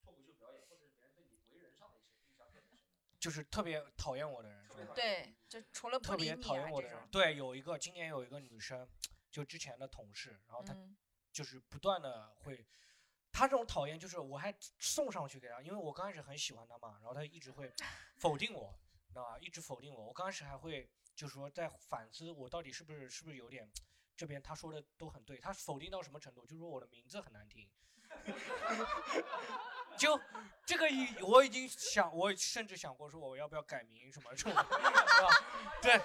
[0.03, 3.12] 脱口秀表演，或者是别人对你为人上的一些印象特别深的。
[3.23, 4.67] 就是特别讨厌我的人？
[4.97, 7.09] 对，就除了不特别讨厌我的人。
[7.09, 8.89] 对，有一个今年有一个女生，
[9.31, 10.97] 就之前的同事，然后她嗯
[11.31, 12.67] 就是不断的会，
[13.31, 17.73] 她这种讨厌就是我还送上去给她，因为我刚开始很喜欢她嘛，然后她一直会
[18.19, 18.77] 否定我，
[19.11, 19.39] 知道吧？
[19.39, 23.71] 一直否定我，我刚开始还会就是说在反思我到底是不是是不是有点，
[24.17, 26.45] 这边她说的都很对，她否定到什么程度？
[26.45, 27.71] 就是说我的名字很难听。
[29.97, 30.21] 就
[30.65, 35.29] 这个已我已经想，我甚至想过说我要不要改名什么这种，是吧？
[35.81, 36.01] 对，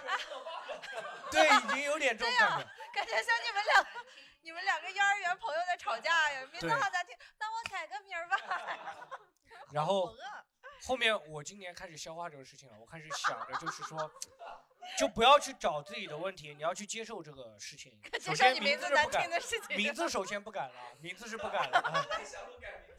[1.32, 2.67] 对，已经有点这种感觉。
[2.93, 3.89] 感觉像你们两个，
[4.41, 8.38] 你们两个幼儿园朋友在吵架呀，名字好难听，那我改个名儿吧。
[9.71, 10.15] 然后
[10.84, 14.12] 后面我今年开始消化这个事情了，我开始想着就是说，
[14.97, 18.02] 就不要去找自己的问题，你要去接受这个事情。
[18.13, 19.78] 接受先你名字难名字是不改听，的事情。
[19.78, 21.78] 名字首先不改了，名字是不改了。
[21.80, 22.96] 啊太想改名字了。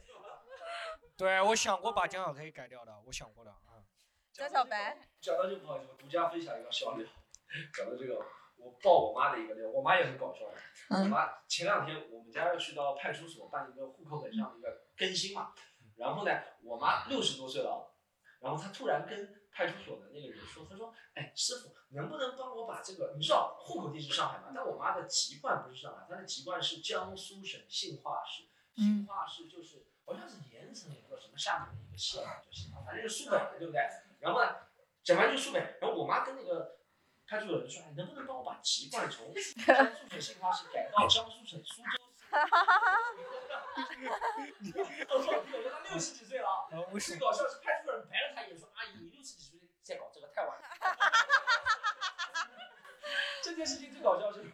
[1.19, 3.83] 对，我想过把江小黑改掉的，我想过的啊。
[4.31, 7.05] 江小白，讲到这个不好意思，我独家分享一个小料。
[7.75, 10.53] 讲到这个，我爆我妈的一个料，我妈也很搞笑的。
[10.91, 15.53] 我嗯妈前两天我们家要去到派出所办一个户口本上的一个更新嘛，
[15.97, 16.31] 然后呢，
[16.63, 17.93] 我妈六十多岁了，
[18.39, 28.47] 然后她突然跟派出所的那个人说，她说，哎，师傅，能不能帮我把这个，你知道户口地是上海嘛，但我妈的籍贯不是上海，她的籍贯是江苏省兴化市，
[28.81, 33.79] 兴化市就是好像是盐城也不知道什么下面的一个县，就兴化，反正就苏北的，对不对？
[34.19, 34.55] 然后呢，
[35.03, 36.79] 讲完就苏北，然后我妈跟那个
[37.27, 41.99] 派出所人说，哎，能不能帮我把籍贯从江苏省兴化市改到江苏省苏州市？
[45.09, 46.65] 我说，我说他六十几岁了啊。
[46.69, 47.17] 最？
[47.19, 52.57] 搞笑是派出所人白了他一眼说：“阿姨，你六十几岁再搞这个太晚了。”哈哈哈哈哈
[53.43, 54.51] 这件事情最搞笑是，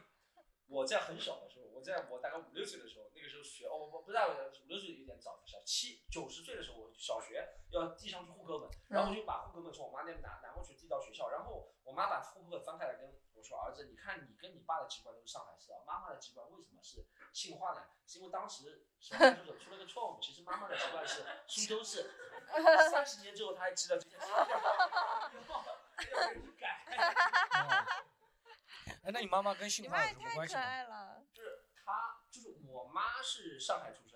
[0.67, 4.33] 我在很小的时候，我在我大概五六岁的时候，那个时候学哦，我不大五
[4.67, 17.83] 六岁有点早，七九十岁的时候，我小学要递上去户口本，然后我就把户口本从我妈那边拿拿过去递到学校，然后我妈把户口本翻开来跟我说：“儿子，你看你跟你爸的籍贯都是上海市啊，妈妈的籍贯为什么是姓化呢？
[18.05, 22.13] 是因为当时派出所出了个错误，其实妈妈的籍贯是苏州市。
[22.91, 24.27] ”三十年之后他还记得这件事，
[29.03, 30.61] 哎，那你妈妈跟你姓华有什么关系吗？
[30.61, 31.23] 爱了。
[31.33, 34.14] 就是他，就是我妈是上海出生的，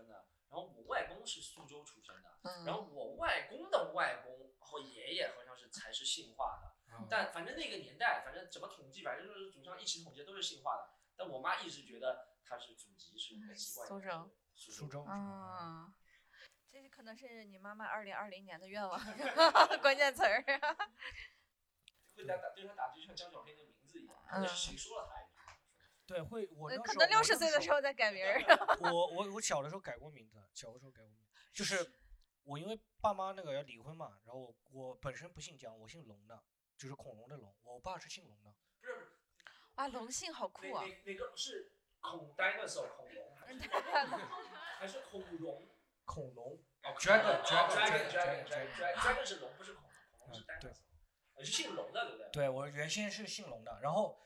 [0.50, 10.90] 然后我外公是苏州出生的，然嗯，后我外公的外公和爷爷好像是才是姓化的，嗯但反正那个年代，反正怎么统计，反正就是祖上一起统计都是姓化的。
[11.16, 15.04] 但我妈一直觉得他是祖籍是苏州，苏苏州。
[15.04, 15.94] 啊，
[16.72, 19.00] 这可能是你妈妈二零二零年的愿望，
[19.82, 20.44] 关键词儿。
[22.16, 25.29] 会打打对他打就像江小黑的名字一样，嗯那是谁说了他？
[26.10, 28.42] 对，会我可能六十岁的时，候再改名儿。
[28.82, 31.88] 我我我我小的时候改过名字，小的时候改过名字，就是
[32.44, 36.44] 我因为爸妈那个要离婚嘛，然后我我本身不姓姜，我姓龙的，
[36.76, 38.52] 就是恐龙的龙，我爸是姓龙的。
[38.82, 39.08] 不是不是，
[39.76, 40.84] 哇，龙姓好酷啊！
[40.84, 43.36] 哪哪哪个是恐 dinosaur 恐龙
[44.80, 45.68] 还是恐龙？
[46.06, 50.90] 恐龙哦 Dragon，dragon dragon，dragon dragon，dragon dragon dragon 是龙，不是恐龙，恐龙是嗯 dinosaur。
[51.46, 52.30] 是姓龙的，对不对？
[52.32, 54.20] 对我原先是姓龙的，然后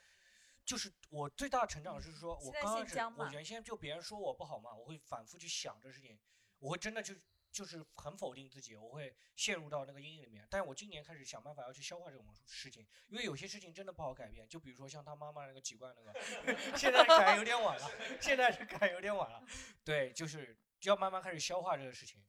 [0.65, 6.17] 就是我最大的成长是说，我刚开始我原先就别人说我不好嘛，我会反复去想这事情，
[6.60, 7.13] 我会真的就
[7.52, 10.47] 就是很否定自己，我会陷入到那个阴影里面。
[10.49, 16.13] 但是我今年开始想办法要去消化这种事情，因为有些事情真的不好改变，就比如说像他妈妈那个籍贯那个，
[16.78, 19.45] 现在改有点晚了，现在是改有点晚了，
[19.84, 22.23] 对，就是要慢慢开始消化这个事情，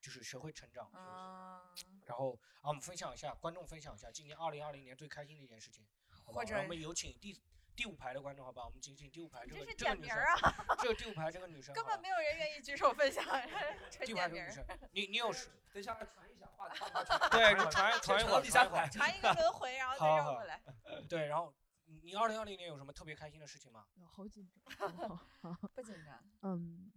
[0.00, 0.90] 就是学会成长。
[0.92, 1.72] 啊，
[2.04, 5.86] 然后啊，我们分享一下，观众分享一下今年二零二零年最开心的一件事情，
[6.26, 7.40] 我们有请第
[7.78, 8.64] 第五排的观众，好吧？
[8.64, 13.24] 我们请请第五排这这是个这个女生点名儿，啊，这个第五排这个女生， 根本没有人愿意举手分享，
[13.88, 14.50] 纯第五排点名儿。
[14.50, 18.90] 这个女生，你你有事等一下传一下，话筒 对，就传传一会儿，到第三传一会儿。
[18.90, 20.60] 传一个轮回，然后再好好绕过来。
[21.08, 23.86] 对，然后你你二零二零年有什么特别开心的事情吗？
[24.10, 24.92] 好紧张。
[25.40, 26.90] 好好不紧张，嗯，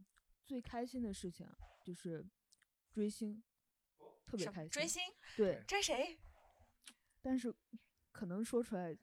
[0.48, 2.26] 最开心的事情啊就是
[2.91, 3.44] 追星，
[4.26, 4.70] 特别开心。
[4.72, 5.04] 追星
[5.38, 6.17] 对，追谁？
[7.22, 7.54] 但是
[8.12, 8.98] 可能说出来，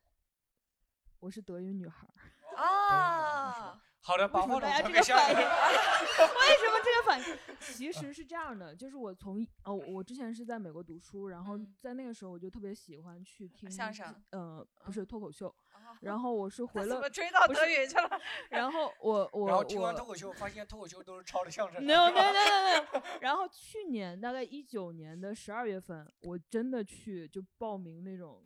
[1.21, 2.57] 我是德云女孩儿。
[2.57, 5.49] 啊， 好的，把话筒大家这个传给下一反应？
[5.49, 6.25] 个。
[6.41, 7.39] 为什么这个反应？
[7.61, 15.49] 其实是这样的，就是我从一呃，我之前是在美国读书，然后嗯在那个时候我就特别喜欢去听相声呃，不是脱口秀。
[15.49, 15.55] 啊
[16.03, 18.21] 然后我是回了他怎么，追到德云去了？
[18.51, 21.93] 然后我我然后听完脱口秀，发现脱口秀都是抄的相声的。
[21.95, 23.03] no 是 no 吧 no no no。
[23.21, 28.45] 然后去年大概一九年的十二月份，我真的去就报名那种，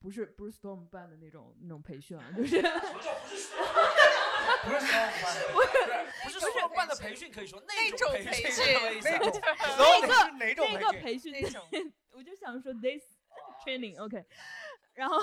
[0.00, 2.56] 不是不是 Storm 办的那种那种培训啊，就是
[4.64, 4.98] 不是说
[6.24, 8.64] 不是说办的培训可以说那种种培训？
[9.04, 9.40] 那种，
[9.78, 11.30] 那个是哪种那个培训？
[11.32, 11.62] 那种
[12.12, 13.02] 我就想说 this
[13.64, 14.24] training OK，
[14.94, 15.18] 然后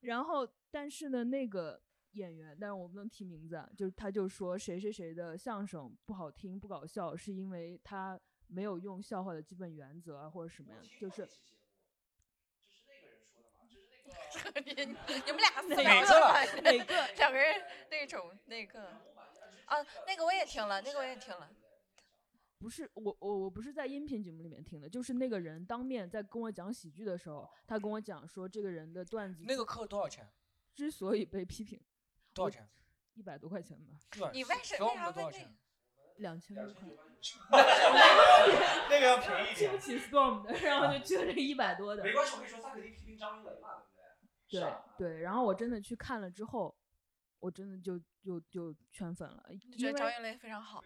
[0.00, 1.80] 然后但是呢那个
[2.12, 11.28] 演员，但是我不能提名字啊，就是他就说谁谁谁的相声不好听不搞笑，是因为他没有用笑话的基本原则啊或者什么呀，就是
[14.64, 14.72] 你
[15.26, 18.80] 你们俩四哪个哪个 两个人那种那个
[19.66, 21.50] 啊，那个我也听了，那个我也听了。
[22.58, 30.26] 不是我我我不是在音频节目里面听的，就是那个人当面在跟我讲喜剧的时候，他跟我讲说这个人的段子那个课多少钱？
[30.74, 31.78] 之所以被批评，
[32.32, 32.66] 多少钱？
[33.14, 35.50] 一百多块钱吧，你为什给我为啥问这们多少钱个？？
[36.16, 36.82] 两千多块。
[38.88, 39.70] 那个要便宜一点。
[39.70, 42.02] 对不起 Storm 的，然后就去了这一百多的。
[42.02, 43.82] 没关系，我跟你说，他肯定批评张云雷嘛，
[44.48, 45.20] 对对？
[45.20, 46.76] 然后我真的去看了之后，
[47.40, 50.82] 我真的就就就圈粉了，你觉因为得张云雷非常好？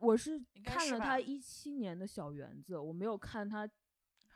[0.00, 3.68] 我是看了他一七年的小园子，我没有看他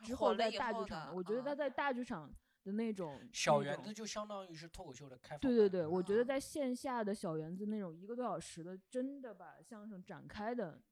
[0.03, 5.39] 之后在大剧场，我觉得他嗯在大剧场的那种小园子就相当于是脱口秀的开放。
[5.41, 10.83] 对对对，我觉得啊在线下的小园子那种一个多小时的，真的把相声展开的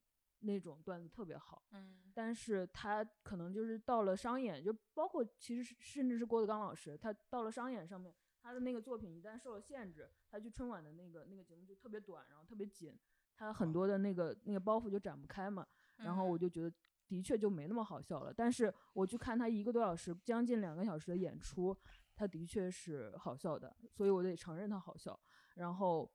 [0.41, 1.63] 那种段子特别好。
[1.73, 12.99] 嗯但是他可能就是到了商演，就包括其实甚至是郭德纲老师，他到了商演上面，他的那个作品一旦受了限制，他去春晚的那个那个节目就特别短，然后特别紧，
[13.37, 15.67] 他很多的那个那个包袱就展不开嘛。
[15.99, 16.73] 然后我就觉得
[17.07, 18.35] 的确就没那么好笑了。
[18.35, 21.77] 但是我去看他一个多小时，将近两个小时的演出，
[22.15, 25.19] 他的确是好笑的，所以我得承认他好笑。
[25.55, 26.11] 然后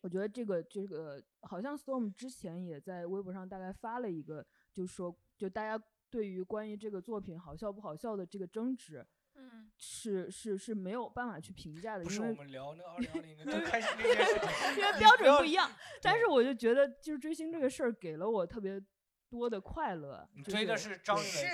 [0.00, 14.48] 我觉得这个这个好像 Storm 之前也在微博上大概发了一个，就说就大家对于关于这个作品好笑不好笑的这个争执嗯，是是是没有办法去评价的，不是因为我们聊那个二零二零 年最开始那件事情，
[14.82, 15.70] 因为 标准不一样。
[16.02, 18.82] 但是我就觉得，就是追星这个事儿给了我特别
[19.28, 20.28] 多的快乐。
[20.34, 21.46] 就你追的是是张宇是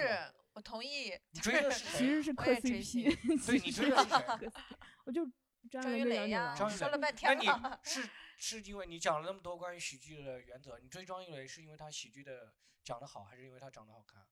[0.55, 1.13] 我同意。
[1.33, 1.99] 你追的是？
[1.99, 4.51] 其实是磕 CP，对你追的是谁？
[5.05, 5.29] 我就
[5.71, 7.81] 张张云云雷呀，说了半那你天了。
[7.83, 14.27] 是是因为你讲了那么多关于喜剧的原则，你追张云雷是因为他喜剧的讲得好，还是因为他长得好看？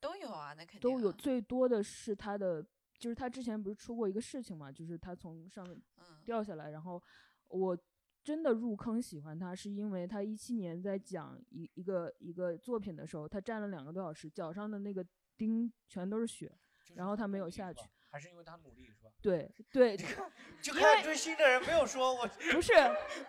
[0.00, 1.10] 都有啊，那肯定都有。
[1.10, 2.66] 啊最多的是他的，
[2.98, 7.02] 就是他之前不是出过一个事情嘛，就是他从上面嗯掉下来，然后
[7.48, 7.78] 我
[8.22, 15.06] 真的入坑喜欢他，是因为他一七年在讲一一个一个作品的时候，他站了两个多小时，脚上的那个
[15.36, 16.50] 钉全都是血，
[16.94, 19.10] 然后他没有下去，还是因为他努力是吧？
[19.22, 19.96] 对对，
[20.60, 22.72] 就看追星的人没有说我不是，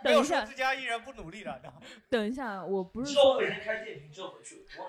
[0.03, 4.83] 没有等一下说自家艺人不努力的，知道吗等一下，我不是说，被人开电瓶车回去，我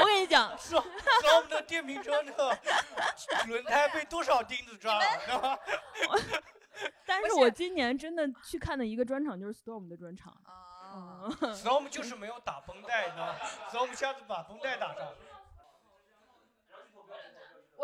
[0.00, 1.36] 我跟你讲，说说？
[1.36, 2.58] 我们的电瓶车那个
[3.46, 5.58] 轮胎被多少钉子抓了，知道吗？
[7.06, 13.36] 但是我今年真的去看的一个专场就是 Storm 的专场，啊，嗯，Storm 就是没有打绷带，你知道吗
[13.70, 15.12] ？Storm 下次把绷带打上。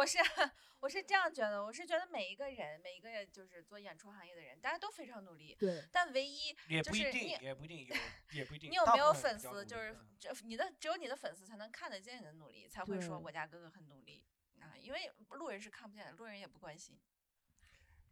[0.01, 0.19] 我是
[0.81, 7.95] 我是这样觉得，我是觉得每一个人，每一个就是做演出行业的人，大家都非常努力，对，但唯一也不一就是你定，也不一定有，
[8.31, 8.71] 也不一定。
[8.71, 9.63] 你有没有粉丝？
[9.67, 14.25] 就是这你的只有你的粉丝才能看得见你的努力，才会说我家哥哥很努力。
[14.59, 16.99] 啊，因为路人是看不见的，路人也不关心。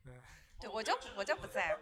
[0.04, 0.12] 对
[0.60, 1.74] 对，我就我就不在。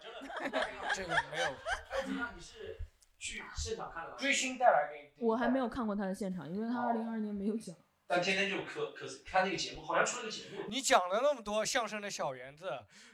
[0.94, 1.46] 这个没有
[1.90, 2.32] 哎，怎么样？
[2.36, 2.78] 你是
[3.18, 4.16] 去现场看的吗？
[4.16, 7.74] 追星带来给我还没有看过他的现场，因为他二零二年没有讲。
[8.06, 10.62] 但天天就可可看那个节目，好像出了个节目。
[10.68, 12.70] 你讲了那么多相声的小园子，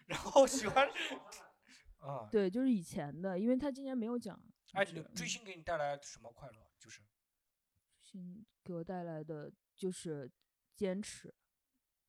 [0.06, 0.86] 然后喜欢
[2.00, 4.38] 啊，对，就是以前的，因为他今年没有讲。
[4.72, 6.54] 哎，就是你追星给你带来什么快乐？
[6.78, 7.00] 就是
[8.00, 10.30] 星给我带来的就是
[10.74, 11.34] 坚持。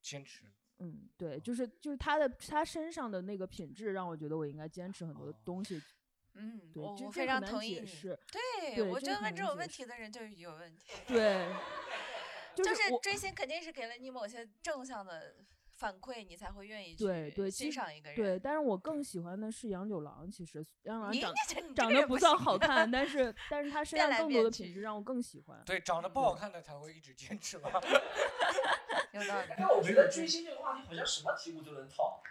[0.00, 0.44] 坚持。
[0.78, 5.80] 嗯，对，就是就是他的他身上的那个品质，让我觉得我应该坚持很多东西。
[6.34, 7.86] 嗯，对，我非常同意你。
[8.74, 10.90] 对，我觉得问这种问题的人就是有问题。
[11.06, 11.46] 对，
[12.56, 15.34] 就就是追星肯定是给了你某些正向的
[15.76, 18.16] 反馈，你才会愿意去对对，欣赏一个人。
[18.16, 20.30] 对，但是我更喜欢的是杨九郎。
[20.30, 25.62] 其实杨九郎长长得不算好看，但是 但是他身上更多的品质让我更喜欢。
[25.66, 27.70] 对，长得不好看的才会一直坚持吧。
[29.12, 29.48] 有道理。
[29.58, 32.22] 但我觉得追星这个话题好像什么题目都能套。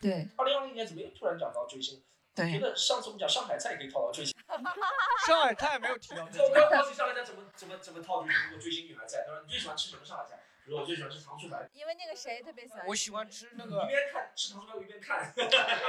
[0.00, 2.02] 对二零二零年怎么又突然讲到追星？
[2.46, 4.34] 觉对，得上次我们讲上海菜也可以套到追星。
[5.26, 6.68] 上海菜没有提到这我个。
[6.70, 9.24] 刚好奇上海菜怎么怎么怎么套追星，追星女孩在。
[9.26, 10.40] 他说你最喜欢吃什么上海菜？
[10.64, 11.68] 比如我最喜欢吃糖醋排骨。
[11.72, 12.86] 因为那个谁特别喜欢。
[12.86, 15.32] 我喜欢吃那个一边看吃糖醋排骨一边看。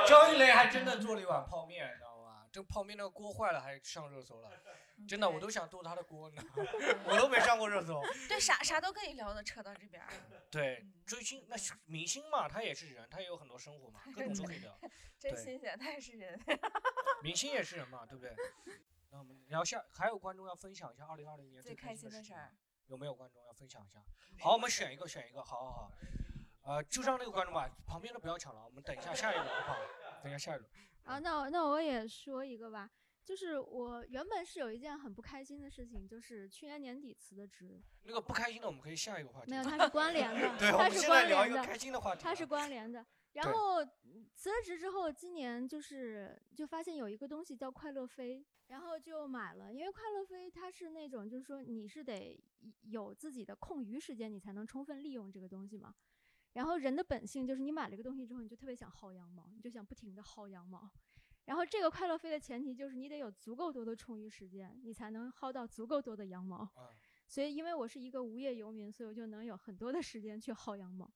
[0.07, 2.45] 张玉雷，还真的做了一碗泡面，你知道吗？
[2.51, 4.59] 这泡面那个锅坏了还上热搜了，嗯
[5.07, 6.41] 真的我都想剁他的锅呢，
[7.05, 8.01] 我都没上过热搜。
[8.27, 10.01] 对啥啥都可以聊的，扯到这边。
[10.51, 14.77] 对嗯，追星那是明星嘛，他也是人，他也有很多生活嘛，各种都可以聊。
[15.19, 16.39] 真对新鲜，他也是人。
[17.21, 18.35] 明星也是人嘛，对不对？
[19.11, 22.51] 那我们聊下，还有观众要分享一下二零二零年最开心的事儿。
[22.87, 24.01] 有没有观众要分享一下？
[24.39, 25.91] 好，我们选一个，选一个，好好好。
[26.63, 29.77] 呃，就让那个观众吧，旁边的不要抢了，我们等一下下一轮好不好？
[30.23, 30.69] 等一下下一轮。
[31.03, 32.89] 啊，那我那我也说一个吧，
[33.23, 39.51] 就是我原本是有一件很不开心的事情，就是去年年底辞的职，那个不开心的，我们可以下一个话题。
[39.51, 42.21] 没有，它是关联的， 对，我们它是现在聊一个关联的，开心的话题。
[42.23, 43.05] 它是关联的。
[43.33, 52.37] 然后嗯辞了职之后，今年就是就发现有一个东西叫快乐飞，然后就买了，因为快乐飞它是那种就是说你是得
[52.81, 55.95] 有自己的空余时间，你才能充分利用这个东西嘛。
[56.53, 60.91] 然后人的本性就是你买了一个东西之后，你就特别想薅羊毛，你就想不停的薅羊毛。
[61.45, 66.63] 然后这个快乐飞的前提就是你得有足够多的充裕时间，你才能薅到足够多的羊毛。
[66.77, 66.87] 嗯
[67.27, 71.09] 所以因为我是一个无业游民，所以我就能有很多的时间去薅羊毛。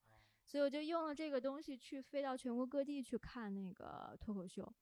[0.45, 4.73] 所以我就用了这个东西去飞到全国各地去看那个脱口秀，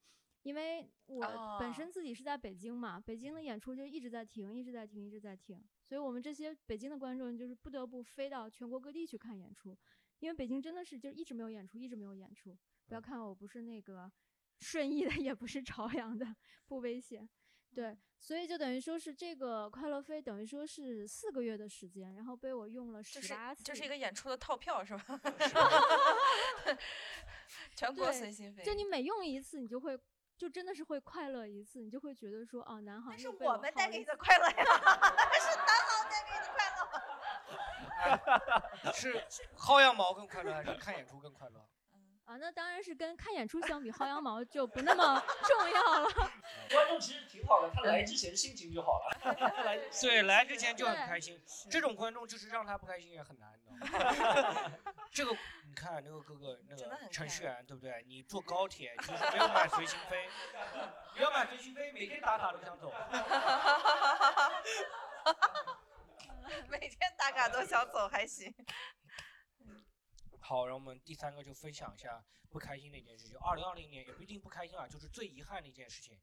[0.44, 9.76] 因为我本身哦自己是在北京嘛，北京的演出就一直在停，一直在停，一直在停，所以我们这些北京的观众就是不得不飞到全国各地去看演出，
[10.20, 12.56] 因为北京真的是就一直没有演出，一直没有演出。
[12.86, 14.12] 不要看我不是那个
[14.64, 16.26] 顺义的， 也不是朝阳的，
[16.66, 17.30] 不危险。
[17.76, 25.20] 对，所以就等于说是这个快乐飞，等于说是四个月的时间，然后被我用了是十八次，就是一个演出的套票是吧？
[27.76, 28.64] 全国对随心飞。
[28.64, 30.00] 就你每用一次，你就会
[30.38, 34.54] 就真的是会快乐一次，你就会觉得说，哦，南航那是我们带给你的快乐呀，
[35.42, 36.74] 是南航带给你的快乐。
[38.94, 39.26] 是
[39.58, 41.68] 薅羊毛更快乐，还是看演出更快乐？
[42.26, 46.10] 啊，那当然是跟看演出相比，薅羊毛就不那么重要了。
[46.72, 49.36] 观众其实挺好的，他来之前心情就好了。
[50.02, 54.72] 对，来之前就很开心，这种观众就是让他不开心也很难，你知道吗？
[55.12, 55.32] 这个
[55.68, 58.04] 你看那个哥哥那个程序员对不对？
[58.08, 60.30] 你坐高铁就是不要买随心飞，
[61.16, 62.92] 不要买随心飞，每天打卡都想走。
[66.70, 68.54] 每天打卡都想走还行。
[70.44, 76.20] 好，然后我们第三个就分享一下不开心的一件事，情二零二零年也不一定不开心啊，就是最遗憾的一件事情，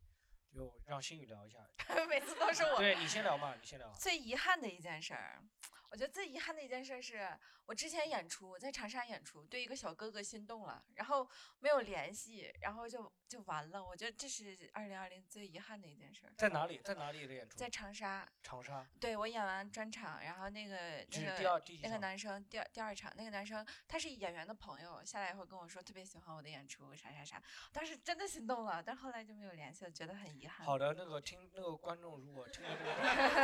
[0.52, 1.59] 就让新宇聊一下。
[2.06, 2.76] 每次都是我。
[2.76, 3.90] 对你先聊嘛，你先聊。
[3.94, 5.42] 最遗憾的一件事儿，
[5.90, 7.29] 我觉得最遗憾的一件事儿是
[7.66, 13.85] 我之前演出，我在长沙演出，对一个小哥哥心动了，然后没有联系，然后就就完了。
[13.85, 16.33] 我觉得这是二零二零最遗憾的一件事儿。
[16.37, 16.81] 在哪里？
[16.85, 17.57] 在哪里的演出？
[17.57, 18.87] 在长沙，长沙。
[19.00, 30.64] 对我演完专场，然后那个那个第二第那个男生第二第二场，那个男生他是演员的朋友，下来以后跟我说特别喜欢我的演出，啥啥啥，当时真的心动了，但后来就没有联系了，觉得很遗憾。
[30.64, 32.84] 好的，那个听那个观众如果听到这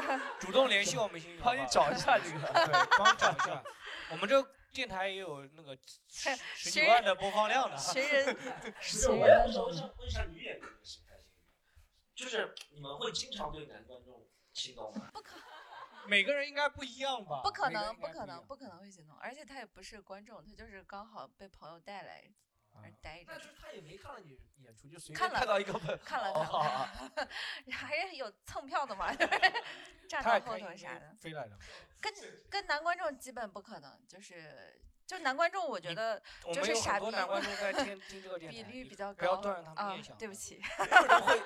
[0.08, 2.35] 个，主动联系我们心宇， 帮你找一下这个。
[2.40, 3.62] 对，帮找一下。
[4.10, 5.76] 我们这个电台也有那个
[6.08, 7.76] 十十几寻万的播放量的。
[7.76, 8.40] 谁人不
[8.80, 11.14] 是，寻我要人我想问一下女演员的心态，
[12.14, 15.10] 就是你们会经常对男观众心动吗？
[15.12, 15.36] 不可
[16.06, 17.40] 每个人应该不一样吧？
[17.42, 22.24] 不可能，不可能，不可能会心动，而且他也不是观众，他就是刚好被朋友带来。
[22.82, 23.38] 在那儿待着那。
[23.38, 27.30] 就是他也没看到你演出，就随便看到一个本，看了哦看了，
[27.72, 29.40] 还是有蹭票的嘛，就是
[30.08, 31.58] 站到后头啥的，飞来的。
[32.00, 32.12] 跟
[32.50, 36.22] 跟男观众基本不可能，就是就男观众，我觉得
[36.52, 40.16] 就是傻逼男观众在 听听这个电台，比率比较高不要断了他们啊念想。
[40.18, 41.40] 对不，起，没有人会，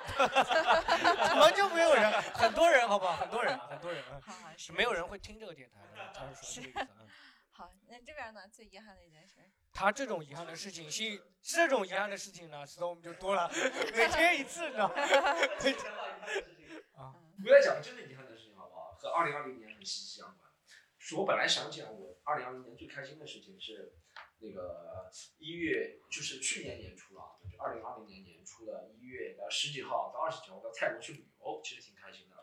[1.27, 2.11] 怎么就没有人？
[2.33, 3.15] 很多人，好不好？
[3.17, 6.11] 很多人，很多人，嗯好好是没有人会听这个电台的。
[6.13, 6.93] 他是说这个意思。
[6.99, 7.09] 嗯
[7.51, 7.71] 好。
[7.87, 8.47] 那这边呢？
[8.47, 13.49] 最遗憾的一件事儿，他这种遗憾的事情，是这种遗憾的事情呢，storm 就多了，
[13.95, 14.95] 每天一次，你知道吗？
[16.95, 18.97] 啊，不要讲真的遗憾的事情好不好？
[18.99, 20.49] 和二零二零年很息息相关。
[20.97, 23.95] 是我本来想讲我二零二零年最开心的事情是
[24.39, 25.09] 那个
[25.39, 32.35] 一月，就是去年年初了，就二零二零年年初的一月的十几号到二十几号到泰国去旅游，其实挺开心的。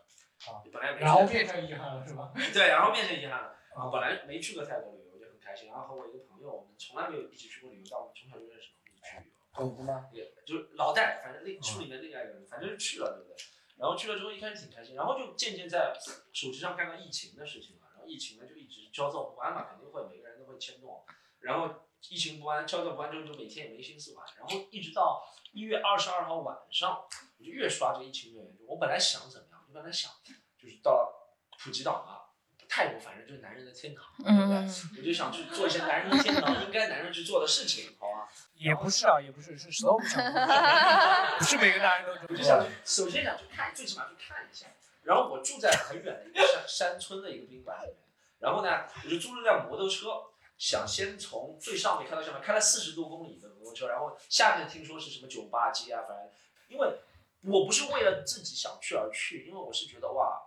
[0.51, 2.33] 啊，本来没然后变成遗憾了，是吧？
[2.53, 3.55] 对，然后变成遗憾了。
[3.75, 4.93] 啊本来没去过泰国
[5.49, 5.69] 开心。
[5.69, 9.33] 然后和我一个朋友，我们从来没有一起去过旅游，但我们从小就认识，一起去旅游。
[9.51, 10.07] 狗子吗？
[10.13, 13.35] 也就是老戴，反正另书里面另外一个人，反正就去了，对不对？
[13.77, 15.91] 然后去了之后一开始挺开心，然后就渐渐在
[16.33, 21.03] 手机上看到疫情的事情了，然后疫情呢就一直焦躁不安嘛，肯定会每个人都会牵动，
[21.39, 25.23] 然后疫情不安、焦躁不安之后就每天也没心思玩，然后一直到
[25.53, 30.11] 一月二十二号晚上，我就越刷这疫情越严重我本来想怎么样，就本来想
[30.57, 31.11] 就是到
[31.63, 32.18] 普吉岛嘛，
[32.79, 34.55] 泰国反正就是男人的天堂，对不对？
[34.55, 38.29] 嗯，我就想去做一些男人的天堂 应该男人去做的事情，好吧？
[38.55, 44.67] 也不是啊，也不是，是 storm 想的，不是每个男人都我就想去，首先想去看，最起码去看一下。
[45.03, 47.97] 然后我住在很远的一个山山村的一个宾馆里面，
[48.39, 50.07] 然后呢，我就租了辆摩托车，
[50.57, 56.29] 想先从最上面开到下面，开了四十多公里的摩托车，然后下面听说是什么酒吧街啊，反正
[56.69, 56.99] 因为
[57.43, 60.45] 我不是为了自己想去而去，因为我是觉得哇。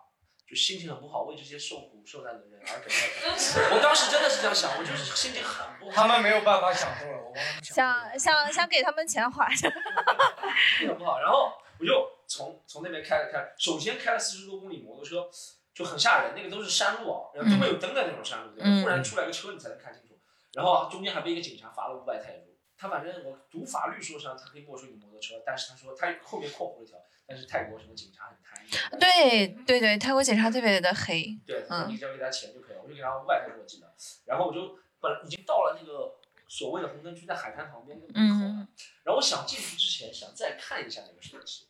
[0.53, 3.74] 就心情很不好，为这些受苦受难的人而感到。
[3.74, 5.92] 我当时真的是这样想，我就是心情很不好。
[5.96, 8.18] 他们没有办法享受了，我帮他们享受想了。
[8.18, 11.20] 想想给他们钱花， 很不好。
[11.20, 15.26] 然后我就从从那边开了开，首先开了四十多公里摩托车，
[15.72, 16.34] 就很吓人。
[16.36, 18.64] 那个都是山路啊，然后都没有灯的那种山路，对吧？
[18.66, 20.20] 嗯忽然出来个车，你才能看清楚。
[20.53, 22.51] 然后中间还被一个警察罚了五百泰铢。
[22.82, 28.66] 他反正我读法律书上他可以没收你摩托车，但是他说他后面括弧了一条，但是泰国什么警察很贪，
[28.98, 32.82] 对对对，泰国警察特别的黑，对，嗯你只要给他钱就可以了。
[32.82, 33.94] 我就给他五百泰铢，我记得。
[34.26, 36.18] 然后我就本来已经到了那个
[36.48, 38.50] 所谓的红灯区，在海滩旁边那个门口了。
[38.50, 38.68] 嗯
[39.04, 41.68] 然后我想进去之前，想再看一下那个手机，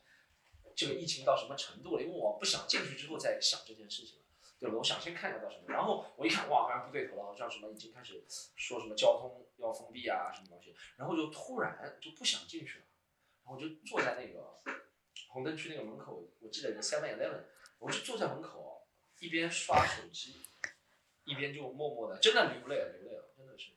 [0.75, 2.03] 这个疫情到什么程度了？
[2.03, 4.22] 因为我不想进去之后再想这件事情了，
[4.63, 4.77] 对吧？
[4.79, 5.65] 我想先看一下到什么。
[5.67, 10.73] 然后我一看，哇，好像不对头了，好像什么已经开始说什么交通要封闭啊，什么东西。
[10.97, 12.85] 然后就突然就不想进去了，
[13.43, 14.63] 然后我就坐在那个
[15.31, 17.43] 红灯区那个门口，我记得有个 Seven Eleven，
[17.81, 18.87] 我就坐在门口
[19.19, 20.47] 一边刷手机，
[21.25, 23.73] 一边就默默的，真的流泪了，流泪了，真的是。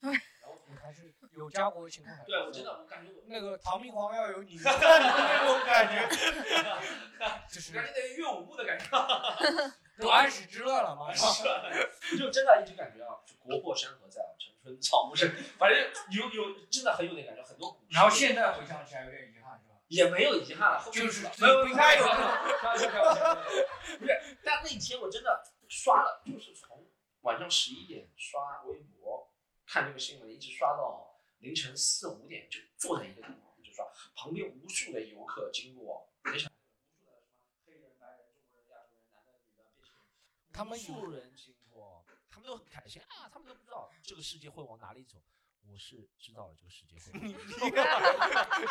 [0.00, 0.14] 然
[0.50, 2.24] 后你还是有家国情怀。
[2.24, 6.08] 对我真的，我感觉我那个唐明皇要有你 那种感觉，
[7.52, 8.86] 就是感觉得岳武穆的感觉。
[9.98, 11.42] 有安史之乱了嘛，是
[12.18, 15.78] 就真的一直感觉啊，就国破山河在，城春草木深，反正
[16.10, 19.74] 有有真的很有点感觉，很多古然后现在回想起来有点遗憾，是吧？
[19.88, 22.10] 也没有遗憾了，后面就是没有不应该有不
[24.04, 26.86] 是，但那天我真的刷了，就是从
[27.22, 29.32] 晚上十一点刷微博
[29.64, 40.02] 看这个新闻，一直刷到凌晨四五点，就坐在一个地方一直刷，旁边无数的游客经过，没想到无数的什么黑人、白人、中国人、亚洲人、男的、女的、变性人。
[40.56, 45.22] 他们有人经过，他们都很开心啊，他们都不知道这个世界会往哪里走。
[45.68, 48.66] 我是知道了这个世界会往哪里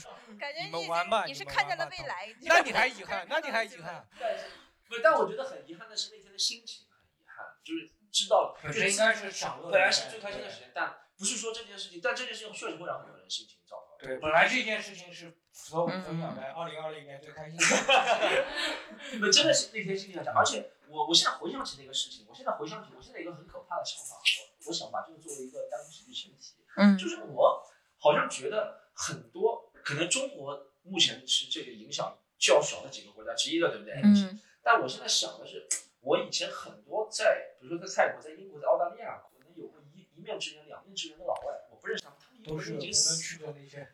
[0.00, 0.08] 走。
[0.38, 3.26] 感觉你们玩吧你是看见了玩吧未来，那你还遗憾？
[3.28, 4.08] 那你还遗憾？
[4.18, 4.46] 但是，
[4.88, 13.98] 不，但我觉得很遗憾的是那天的心情很遗憾，就是知道，就是本身应该是享乐，本来是最开心的时间，但不是说这件事情，但这件事情确实会让很多人心情糟糕。
[13.98, 15.35] 对，本来这件事情是
[15.66, 17.64] 所有分享在二零二零年最开心的。
[19.18, 24.14] 不，真的是那天心情很差，而且我我现在回想起那个事情，我现在回想起，我现在有一个很可怕的想法，
[24.60, 27.66] 我我想把这个作为一个单喜剧前提，嗯就是我
[27.98, 33.94] 好像觉得很多，可能中国目前是这个影响较小的几个国家之一了，对不对？
[34.04, 35.66] 嗯但我现在想的是，
[36.00, 43.88] 我以前很多在，比如说在泰国、在英国、在澳大利亚，可能有过一一面之缘、两面之缘的老外，我不认识他们，都是已经死去的那些，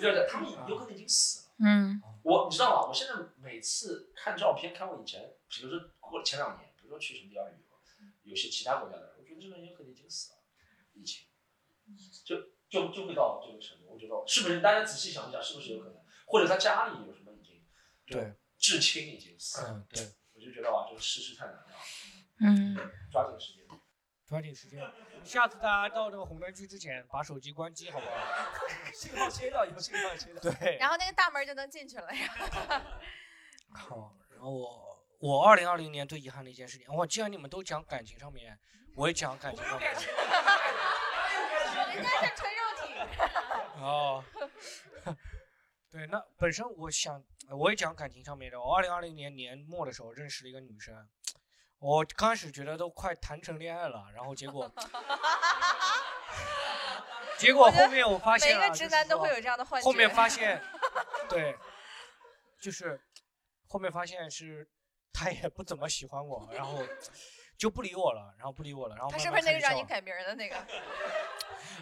[0.00, 1.44] 对对，他们有可能已经死了。
[1.60, 2.88] 嗯我你知道吗？
[2.88, 10.38] 我现在每次看照片，看我以前，比如说过前两年，比如说去什么地方旅游，有些其他国家的人，我觉得这个人有可能已经死了，
[10.94, 11.26] 疫情，
[12.24, 12.36] 就
[12.68, 13.86] 就就会到这个程度。
[13.88, 14.60] 我觉得是不是？
[14.60, 15.96] 大家仔细想一想，是不是有可能？
[16.26, 17.64] 或者他家里有什么已经
[18.06, 21.66] 对，至亲已经死了，嗯，对，我就觉得哇，这个世事太难了，
[22.40, 22.76] 嗯
[23.10, 23.66] 抓紧时间。
[24.28, 24.78] 抓紧时间，
[25.24, 28.12] 下次大家到这个红灯区之前，把手机关机，好不好？
[28.92, 30.40] 信号切到，有信号切到。
[30.40, 30.76] 对。
[30.76, 32.28] 然后那个大门就能进去了呀。
[33.72, 38.58] 好，然后我我二零二零年最遗憾的一件事情，哇，既然你们都讲感情上面，
[38.94, 39.90] 我也讲感情上面。
[41.94, 42.92] 人家是纯肉体。
[43.80, 44.22] 哦，
[45.90, 48.60] 对，那本身我想我也讲感情上面的。
[48.60, 50.94] 我二零二零年年末的时候认识了一个女生，
[51.78, 54.70] 我刚开始觉得都快谈成恋爱了，然后结果
[57.38, 59.84] 结果后面我发现了，一个直男都会有这样的幻觉。
[59.84, 60.60] 后面发 现，
[61.28, 61.56] 对，
[62.60, 63.00] 就是
[63.68, 64.68] 后面发现是
[65.12, 66.82] 他也不怎么喜欢我，然后
[67.56, 70.56] 就不理我了，然后不理我了，然后他是不是那个让你改名的那个？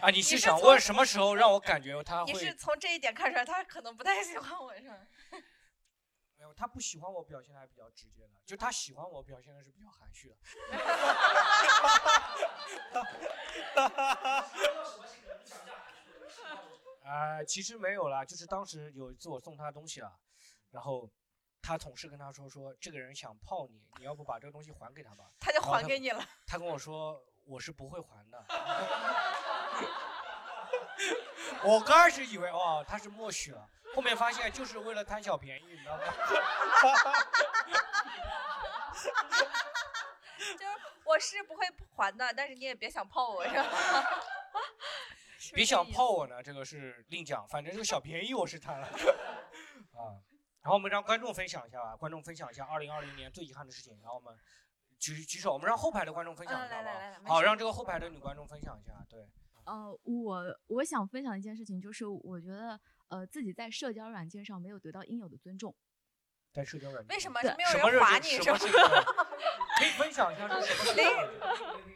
[0.00, 0.10] 啊？
[0.10, 2.54] 你是想问什么时候让我感觉他你是？
[2.54, 4.98] 从这一点看出来，他可能不太喜欢我，是吧？
[6.56, 10.36] 他不喜欢我表现的还比较直接的，就他喜欢我表现的是比较含蓄的。
[17.04, 20.18] 啊、 其实没有啦，就是当时有一次我送他东西了，
[20.70, 21.08] 然后
[21.60, 25.30] 他同事跟他说说这个人想泡你，你要不把这个东西还给他吧？
[25.38, 26.24] 他就还给你了。
[26.46, 28.46] 他跟我说我是不会还的。
[31.62, 36.02] 我刚开始以为哦他是默许了，后面发现就是为了贪小便宜，你知道吗？
[40.36, 40.72] 就是
[41.04, 41.66] 我是不会
[41.96, 43.64] 还的，但是你也别想泡我，是吧？
[45.54, 48.86] 别想泡我呢，这个是另讲，反正这个小便宜我是贪了
[49.96, 50.20] 啊。
[50.60, 54.36] 然后我们让观众分享一下吧，观众分享一下二零二零年最遗憾的事情，然后我们
[54.98, 59.26] 举举手，我们让后排的观众分享一下嗯来来来好让这个后排的女观众分享一下，对。
[59.64, 62.78] 呃，我我想分享一件事情，就是我觉得
[63.08, 65.74] 呃自己在社交软件上没有得到应有的尊重。
[66.52, 68.28] 在社交软件为什么对没有人划你？
[68.42, 68.58] 什么
[69.78, 71.04] 可以分享一下是什么零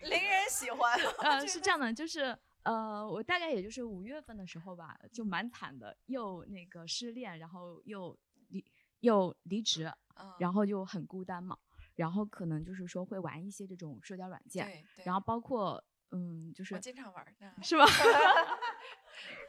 [0.03, 0.99] 是 零人喜欢。
[1.21, 8.63] 呃，是这样的，就是呃，我大概也就是五月份的时候吧，就蛮惨的，又那个失恋，然后又离
[9.01, 11.57] 又离职，嗯然后就很孤单嘛，
[11.95, 17.51] 然后可能就是说会玩一些这种社交软件，对对然后包括嗯，就是我经常玩儿呢。
[17.63, 17.87] 是吗？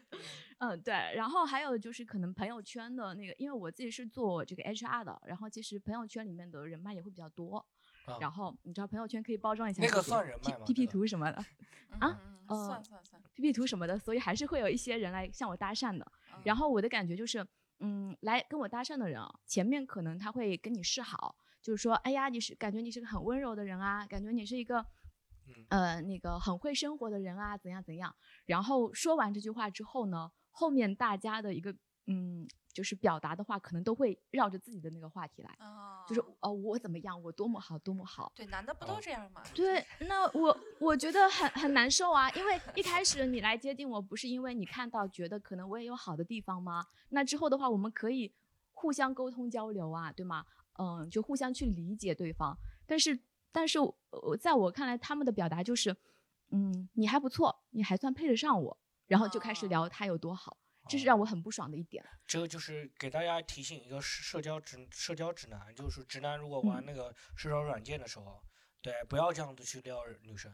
[0.59, 7.65] 嗯，对，然后还有就是可能朋友圈的那个，因为我自己是做这个 HR 的，然后其实朋友圈里面的人脉也会比较多，
[8.07, 11.45] 啊然后你知道朋友圈可以包装一下那个算人脉吗 P P 图什么的
[11.91, 13.23] 嗯 啊，嗯嗯呃算算算。
[13.35, 16.05] P P 图什么的，所以还是会有一些人来向我搭讪的。
[16.35, 17.47] 嗯然后我的感觉就是，
[17.81, 24.85] 嗯，来跟我搭讪的人啊，前面可能他会跟你示好，就是说，哎呀，你是感觉你是个很温柔的人啊，感觉你是一个
[25.47, 28.15] 嗯，呃，那个很会生活的人啊，怎样怎样。
[28.47, 31.73] 然后说完这句话之后呢，后面大家的一个
[32.07, 38.33] 嗯，就是表达的话，可能都会绕着自己的那个话题来，哦就是哦，我怎么样，我多么好，多么好。
[38.35, 39.43] 对，男的不哦都这样吗？
[39.55, 46.85] 对，那我我觉得很很难受啊，因为一开始你来接近我，不是因为你看到觉得可能我也有好的地方吗？
[47.11, 48.33] 那之后的话，我们可以
[48.73, 50.45] 互相沟通交流啊，对吗？
[50.81, 52.57] 嗯，就互相去理解对方。
[52.87, 53.21] 但是，
[53.53, 53.79] 但是
[54.41, 55.95] 在我看来，他们的表达就是，
[56.51, 58.79] 嗯，你还不错，你还算配得上我，
[59.09, 60.57] 然后就开始哦聊他有多好，
[60.89, 62.05] 这是让我很不爽的一点。
[62.27, 66.67] 这个就是给大家提醒一个社社交指社交指南，就是直男如果嗯。
[66.69, 68.41] 玩那个社交软件的时候，
[68.81, 70.53] 对，不要这样子去撩女生，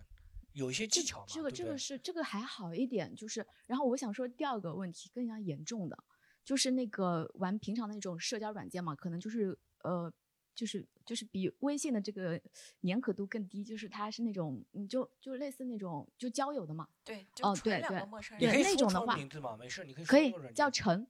[0.53, 5.99] 有一些技巧嘛，这个这个是这个还好一点，就是然后我想说第二个问题更加严重的，
[6.45, 10.13] 就是那个玩平常的那种社交软件嘛，可能就是呃
[10.55, 12.41] 就是就是比微信的这个
[12.83, 18.63] 粘可度更低，就是它是那种你就就类似那种就交友的嘛，对，就哦对对个陌生人。
[18.63, 21.07] 那种的话名字嘛，没事，你可以可以叫陈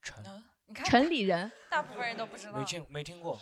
[0.00, 2.58] 陈，嗯，你看城里人，大部分人都不知道。
[2.58, 3.38] 没听没听过，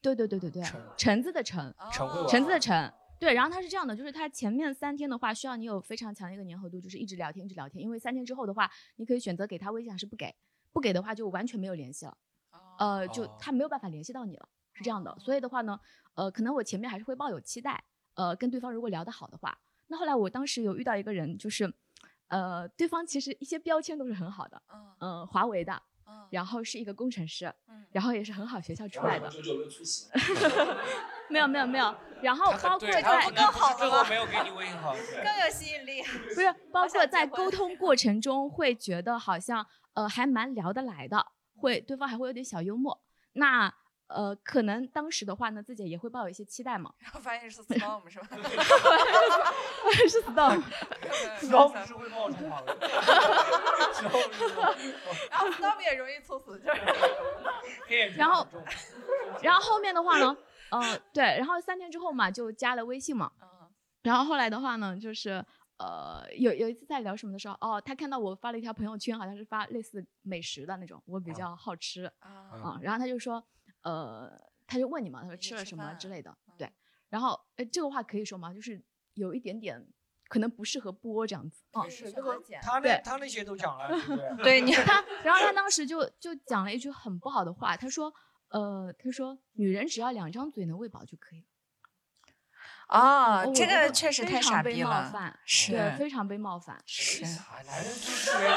[0.00, 2.92] 对对对对对陈，橙子的橙，橙子的橙。
[3.20, 7.82] 对，然后它是这样的，就是它前面三天的话，需要你有非常强的一个粘合度，就是一直聊天，一直聊天。
[7.82, 10.34] 因为三天之后的话，你可以选择给他微信还是不给，
[10.72, 12.18] 不给的话就完全没有联系了。
[12.78, 15.16] 呃，就哦他没有办法联系到你了，是这样的。
[15.18, 15.80] 所以的话呢，
[16.14, 17.82] 呃，可能我前面还是会抱有期待，
[18.14, 19.56] 呃，跟对方如果聊得好的话，
[19.86, 21.72] 那后来我当时有遇到一个人，就是，
[22.28, 30.10] 呃，对方其实一些标签都是很好的，嗯嗯、华为的，嗯然后是一个工程师，嗯然后也是很好学校出来的，九九六猝死，
[31.28, 36.02] 没有没有没 有，然后包括对他在可能不是最好了吗后没有给你微信号，对更有吸引力。
[36.02, 41.24] 不是包括在沟通过程中会觉得好像呃还蛮聊得来的，
[41.56, 43.00] 会对方还会有点小幽默。
[43.34, 43.72] 那
[44.08, 48.28] 呃可能当时的话呢，自己也会抱有一些期待嘛，然后发现是 storm 是吧？
[50.08, 50.62] 是 storm，
[51.50, 52.76] 然后是会冒出好的，
[54.02, 54.18] 然 后
[55.30, 58.08] 然后 storm 也容易猝死，就是。
[58.16, 58.46] 然后
[59.42, 60.36] 然后后面的话呢，
[60.70, 63.48] 呃对，然后三天之后嘛就加了微信嘛，嗯
[64.02, 65.42] 然后后来的话呢，就是
[65.78, 72.28] 呃，有有一次在聊什么的时候，哦，他看到我发了一条朋友圈，好像是发类似美食的那种，我比啊较好吃啊，
[72.62, 73.42] 啊，然后他就说，
[73.84, 74.30] 呃，
[74.66, 76.72] 他就问你嘛，他说吃吃了什么之类的，嗯对，
[77.08, 78.52] 然后哎，这个话可以说吗？
[78.52, 78.82] 就是
[79.14, 79.86] 有一点点
[80.28, 84.36] 可能不适合播这样子，哦，是这个他那他那些都讲了，对不对？
[84.42, 88.12] 对你他， 然后他当时就就讲了一句很不好的话，他说，
[88.48, 91.46] 呃，他说女人只要两张嘴能喂饱就可以了。
[92.86, 96.82] 啊，哦这个确实太傻常被冒逼了，犯，是对，非常被冒犯。
[96.86, 97.24] 是。
[97.24, 98.50] 啊，男人就是没有，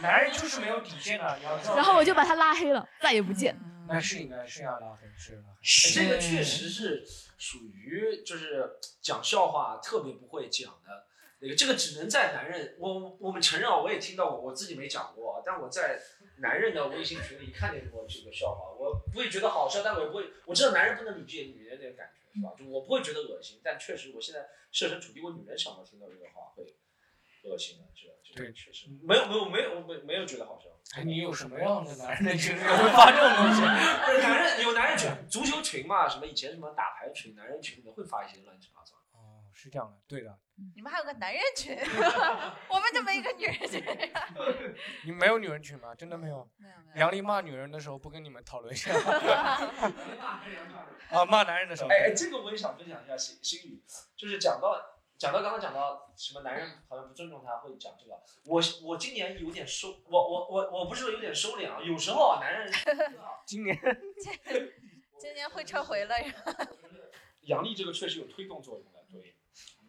[0.00, 1.76] 男人就是没有底线的，你要知道。
[1.76, 3.54] 然后我就把他拉黑了，再也不见。
[3.54, 5.48] 嗯那是应该是要拉黑，是拉黑。
[5.62, 7.02] 哎这个确实是
[7.38, 11.06] 属于就是讲笑话特别不会讲的
[11.40, 15.98] 那个，这个只能在男人，我我们承认啊，我也听到过，我自己没讲过，但我在
[16.40, 22.52] 男人的微信群里看见过这个笑话，我不会觉得好笑，但我也不会，我知道男人不能理解女人那个感觉，是吧？
[22.58, 26.62] 就我不会觉得恶心，但确实我现在设身处地，我女人想到听到这个话会
[27.44, 28.12] 恶心的，是吧？
[28.38, 30.68] 这个对确实没有没有没有没没有觉得好笑。
[30.96, 33.60] 哎，你有什么样的男人的群里会发这种东西？
[34.06, 38.94] 不是男人有男人群，足球群嘛，什么以前什么打牌群，男人群里面会发一些乱七八糟。
[39.12, 40.38] 哦，是这样的，对的。
[40.74, 41.76] 你们还有个男人群，
[42.68, 43.84] 我们就没一个女人群。
[45.04, 45.94] 你没有女人群吗？
[45.94, 46.50] 真的没有。
[46.56, 47.00] 没有没有。
[47.00, 48.92] 杨丽骂女人的时候不跟你们讨论一下？
[51.10, 51.88] 啊，骂男人的时候。
[51.90, 53.82] 哎哎，这个我也想分享一下心心语，
[54.16, 54.74] 就是讲到
[55.18, 58.16] 讲到刚刚讲到什么男人好像不尊重他，会讲这个。
[58.46, 62.72] 我我今年有点收，我我我我不是说有点收敛啊，有时候啊，男人
[63.44, 63.76] 今年
[65.18, 66.14] 今年会撤回了，
[67.42, 69.34] 阳历这个确实有推动作用的，对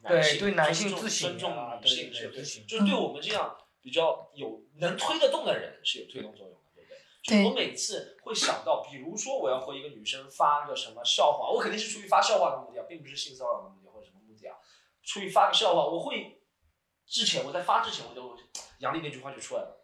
[0.02, 6.98] 对性对男性尊重自省尊重啊女性对对是有对自省就是对我们这样比较有能推得动的人是有推动作用的，对不对？
[7.22, 13.79] 就是我每次会想到，比如说我要和一个女生发个什么笑话，我肯定是出于发笑话的目的啊，并不是性骚扰的目的
[15.10, 16.40] 出去发个笑话，我会
[17.08, 18.38] 之前我在发之前我就
[18.78, 19.76] 杨丽那句话就出来了。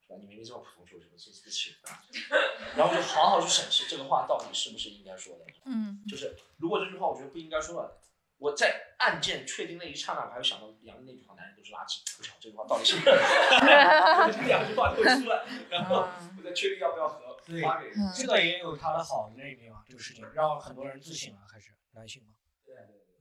[0.00, 0.16] 是吧？
[0.20, 1.10] 你明明这么普通，就是对
[1.44, 1.98] 不起啊，
[2.78, 5.44] 然后就好好去审视这个话到底是不是应该说的。
[5.64, 8.00] 嗯，就是如果这句话我觉得不应该说了，
[8.38, 13.10] 我在案件确定那一刹那，我还会想到杨丽那句话“男人都是垃圾”，我想这句话到底是不是？
[14.32, 16.08] 这两句话都出来，然后
[16.38, 17.90] 我再确定要不要和发给。
[17.90, 22.34] 嗯这个也有他的好的那一面嘛，这个事情让很多人自省了，还是男性嘛。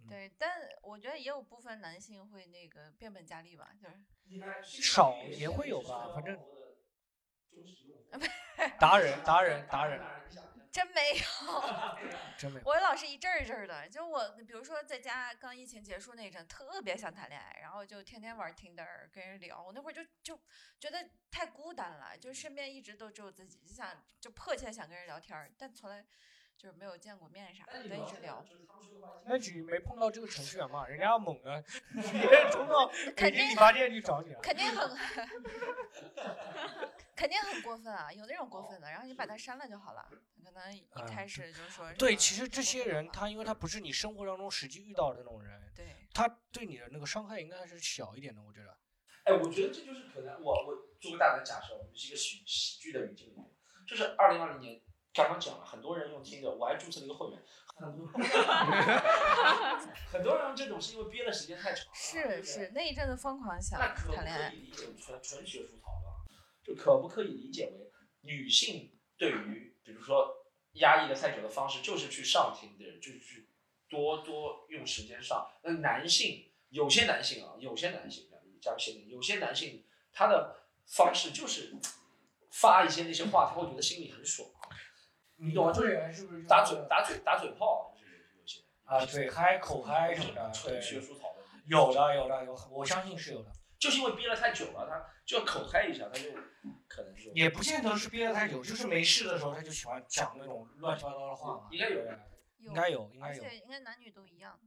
[0.09, 3.87] 对但我觉得也有部分男性会那个变本加厉吧，就
[4.63, 6.37] 是少也会有吧反正
[8.79, 10.01] 达人，达人，达人，
[10.71, 11.23] 真没有。
[12.37, 12.65] 真没有。
[12.65, 19.61] 我老是一阵儿一阵儿的，就我比如说在家刚疫情结束那阵，特别想谈恋爱，然后就天天玩 Tinder 跟人聊。
[19.61, 20.39] 我那会儿就就
[20.79, 26.05] 觉得太孤单了，就身边一直都只有自己，就想就迫切想跟人聊天，但从来
[26.59, 28.45] 就是没有见过面啥的，但一直聊。
[29.25, 30.85] 那你没碰到这个程序员嘛？
[30.85, 32.85] 人家猛的， 直接冲到
[33.15, 34.41] 北京理发店去找你了。
[34.41, 34.97] 肯定很，
[37.15, 38.11] 肯定很过分啊！
[38.11, 40.05] 有那种过分的，然后你把他删了就好了。
[40.43, 48.77] 可能一啊开始就说、对，其实这些人他因为他不是你生活当中实际遇到的那种人，对，他对你的那个伤害应该是小一点的，我觉得。
[49.23, 53.45] 哎，我觉得这就是可能，我我做个大胆假设，我们是一个喜喜剧的语境里面，
[53.87, 54.81] 就是二零二零年
[55.13, 57.39] 刚刚讲了，很多人用听的，我还注册了一个会员，
[57.75, 58.07] 很多
[60.11, 64.59] 很多人用这种是因为憋的时间太长了，是是，那一阵子疯狂想那可不谈恋爱可以。
[64.59, 66.21] 理解纯纯学术讨论啊？
[66.63, 67.91] 就可不可以理解为
[68.21, 73.49] 女性对于比如说压抑的太久的方式，就是去上听的人，就是去
[73.89, 75.49] 多多用时间上。
[75.63, 78.29] 那男性有些男性啊，有些男性
[78.61, 79.83] 加个限定，有些男性
[80.13, 81.75] 他的方式就是
[82.51, 84.47] 发一些那些话，他会觉得心里很爽。
[85.39, 85.71] 你懂吗？
[85.71, 91.45] 就是不是打嘴打嘴打嘴炮，就是有些啊，嘴，嗨口嗨什么的，学术讨论。
[91.65, 96.31] 有的有的有，我相信是有的，就是因为憋了太久了，他就要口嗨一下，他就
[96.87, 101.67] 可能就也不见得是憋了太久，就是没事的时候他就喜欢讲那种乱七八糟的话嘛。
[101.71, 102.01] 应该有
[102.59, 103.41] 应该有，应该有。
[103.41, 104.59] 且应该男女都一样。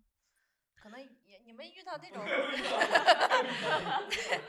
[0.83, 2.25] 可能也你们遇到那种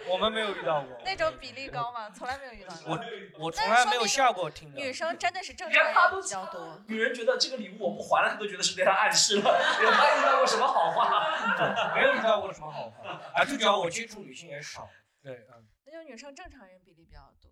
[0.10, 2.10] 我们没有遇到过，那种比例高吗？
[2.10, 3.00] 从来没有遇到过。
[3.38, 4.80] 我从来没有下过听的。
[4.80, 6.82] 女生真的是正常人比较多。
[6.88, 9.44] 女人觉得这个礼物我不还了，她都觉得是对她暗示了。
[9.44, 11.94] 她遇到过什么好话？
[11.94, 14.90] 没有遇到过什么好话， 啊，最主要我接触女性也少。
[15.22, 17.52] 对，嗯，那就女生正常人比例比较多，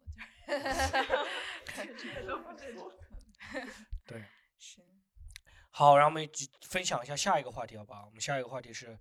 [4.08, 4.24] 对。
[4.58, 4.82] 是
[5.72, 8.06] 好，然后我们继分享一下下一个话题，好不好？
[8.06, 9.00] 我们下一个话题是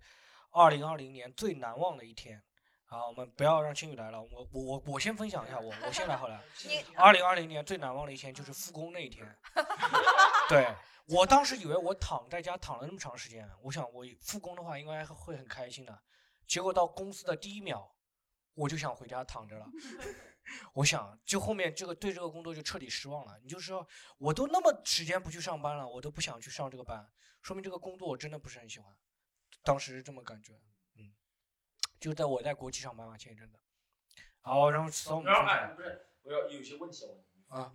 [0.51, 2.41] 二零二零年最难忘的一天。
[2.85, 6.41] 好，我们不要让青宇来了，我我我我先分享一下我我先来好了。
[6.65, 9.25] 你二零二零年最难忘的一天就是复工那一天。
[10.49, 10.73] 对
[11.07, 16.01] 我当时以为我躺在家躺了那么长时间，我想我复工的话应该会很开心的。
[16.47, 17.89] 结果到公司的第一秒，
[18.53, 19.65] 我就想回家躺着了。
[20.73, 23.39] 我想，就后面这个对这个工作就彻底失望了。
[23.41, 23.87] 你就说，
[24.17, 27.09] 我都那么时间不去上班了，我都不想去上这个班，
[27.41, 28.95] 说明这个工作我真的不是很喜欢。
[29.63, 30.53] 当时是这么感觉，
[30.95, 31.13] 嗯，
[31.99, 33.59] 就在我在国企上班嘛，前一阵子。
[34.41, 37.73] 好，然后 storm 然后哎，不是，我要有些问题要问你啊。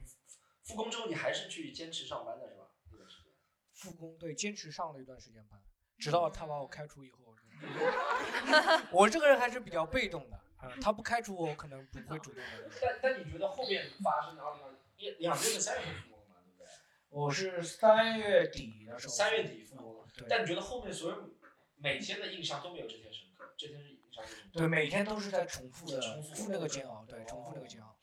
[0.63, 2.71] 复工之后你还是去坚持上班的是吧？
[2.91, 3.33] 那段时间。
[3.73, 5.63] 复工，对，坚持上了一段时间班，
[5.99, 7.25] 直到他把我开除以后。
[8.93, 12.71] 我这个人还是比较被动的啊，他不开除我，我可能不会主动的。
[12.81, 16.67] 但但你觉得后面发生的二零二一两月的三月份复工了嘛，对不对？
[17.11, 21.31] 我是三月底的时候，三月底复工但你觉得后面所有
[21.77, 23.53] 每天的印象都没有这天深刻？
[23.57, 24.59] 这天是印象最深刻。
[24.59, 27.95] 对，每天都是在重复的重复那个煎熬，对，重复那个煎熬。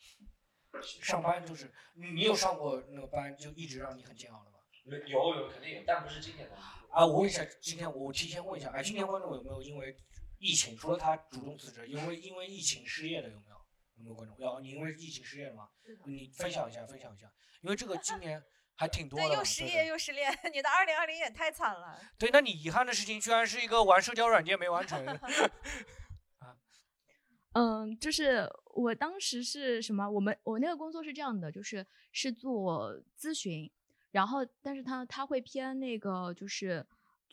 [0.81, 4.57] 上班就是你你有上过那个班，就一直让你很煎熬的吗？
[4.85, 6.55] 有有有肯定有，但不是今年的。
[6.91, 9.95] 啊，我问一下，今天我提前问一下，哎，今年观众有没有因为
[10.43, 13.55] 疫情，除了他主动辞职，因为因为疫情失业的有没有？
[13.95, 14.37] 有没有观众？
[14.39, 15.69] 要你因为疫情失业了吗？
[16.05, 17.31] 你分享一下，分享一下，
[17.61, 18.43] 因为这个今年
[18.75, 21.97] 还挺多的对，又失业又失恋， 你的二零二零也太惨了。
[22.19, 25.05] 对，那你遗憾的事情居然是一个玩社交软件没完成。
[27.53, 30.09] 嗯，就是我当时是什么？
[30.09, 33.71] 我们我那个工作是这样的，就是是做咨询，
[34.11, 36.83] 然后但是他他会偏那个就是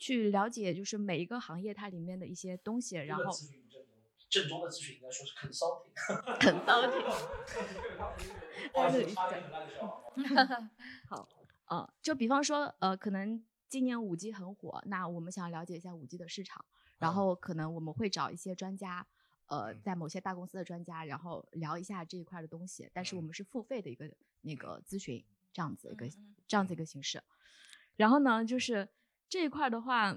[0.01, 3.85] 去了解就是每一个行业它里面的一些东西，然后咨询正宗
[4.27, 5.93] 正宗的咨询应该说是 consulting。
[6.41, 7.05] consulting
[8.73, 10.71] 哦， 是插一个很烂的笑话。
[11.07, 11.29] 好，
[11.65, 16.65] 呃，就比方说，呃，可能今年五 G 很火，那我们想了解一下五 G 的市场，
[16.97, 19.05] 然后可能我们会找一些专家，
[19.45, 25.23] 呃，在某些大公司的专家，然后聊一下这一块的东西，但是我们是付费的一个那个咨询，
[25.53, 26.09] 这样子一个
[26.47, 27.21] 这样子一个形式。
[27.97, 28.89] 然后呢，就是
[29.31, 30.13] 这一块的话，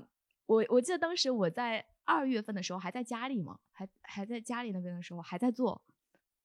[0.47, 5.81] 我我记得当时我在二月份的时候还在家里嘛，还还在家里那边的时候还在做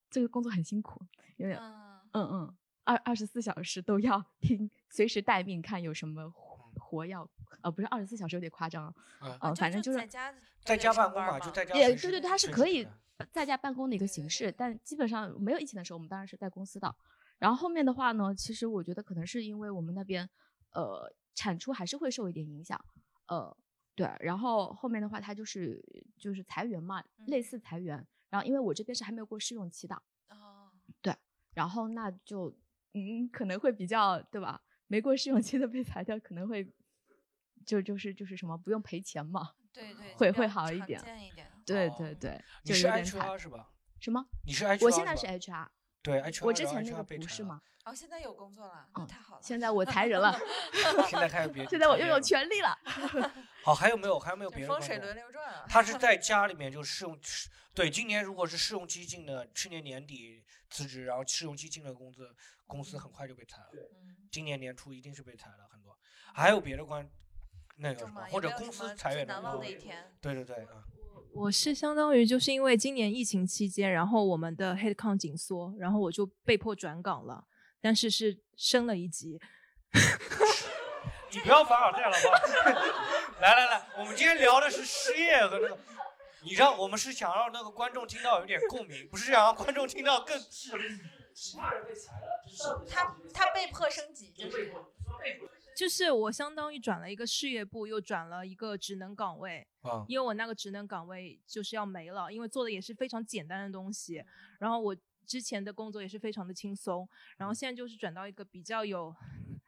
[0.07, 1.01] 这个工作，很辛苦，
[1.37, 7.27] 因为嗯嗯嗯，二二十四小时都要听，随时待命，看有什么活活要，
[7.63, 8.85] 呃，不是二十四小时有点夸张，
[9.17, 11.73] 啊呃，反正就是在家在家办公嘛，就在家。
[11.75, 12.87] 也对对对，它是可以
[13.31, 16.95] 在家办公的一个形式，但基本上没有疫情的时候，我们当然是在公司的。
[17.39, 20.29] 然后后面的话呢，其实我觉得可能是因为我们那边
[20.73, 22.79] 呃产出还是会受一点影响，
[23.27, 23.55] 呃
[23.95, 25.83] 对，然后后面的话它就是
[26.17, 28.05] 就是裁员嘛，类似裁员。
[28.29, 29.95] 然后因为我这边是还没有过试用期的，
[30.29, 30.69] 哦，
[31.01, 31.15] 对，
[31.55, 32.55] 然后那就
[32.93, 34.61] 嗯可能会比较对吧？
[34.87, 36.71] 没过试用期的被裁掉，可能会
[37.65, 41.51] 就就是就是什么不用赔钱嘛， 对对，会会好一点见一点。
[41.65, 43.69] 对哦对对，你就是有点惨 HR 是吧？
[43.99, 44.25] 什么？
[44.45, 45.67] 你是 HR 我现在是 HR，
[46.01, 47.61] 对 HR，我之前那个被裁了不是吗？
[47.85, 49.41] 哦，现在有工作了，那嗯太好了。
[49.43, 50.37] 现在我裁人了
[51.09, 52.77] 现在开始别现在我拥有权利了。
[53.63, 54.19] 好，还有没有？
[54.19, 55.65] 还有没有别的风水轮流转啊。
[55.67, 62.33] 他是在 家里面就试用，试对，今年如果是试用期进的，去年年底辞职，然后试用期进的工资，
[62.67, 63.69] 公司很快就被裁了。
[63.73, 65.97] 嗯今年年初一定是被裁了很多。
[66.35, 67.09] 还有别的关
[67.77, 70.13] 那个什么，或者公司裁员最难忘的的一天。
[70.21, 70.83] 对对对啊，
[71.39, 77.45] 我是相当于就是因为今年疫情期间，然后我们的 headcount 紧缩，然后我就被迫转岗了，
[77.79, 79.39] 但是是升了一级。
[81.31, 83.39] 你不要凡尔赛了吧？
[83.39, 85.77] 来来来，我们今天聊的是失业和那个。
[86.41, 90.37] 你让我们是想让那个观众听到有点共鸣，不是想让观众听到更。
[91.31, 94.91] 其他人被裁了，就是上他他被迫升级，就是被迫
[95.23, 95.47] 被迫
[95.79, 104.21] 就是我相当于转了一个事业部，又转了一个职能岗位，啊因为我那个职能岗位就是要没了，因为做的也是非常简单的东西，
[104.59, 104.93] 然后我
[105.25, 107.07] 之前的工作也是非常的轻松，
[107.37, 109.15] 然后现在就是转到一个比较有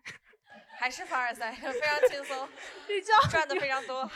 [0.78, 2.46] 还是凡尔赛， 非常轻松，
[2.86, 4.12] 比较赚的非常多。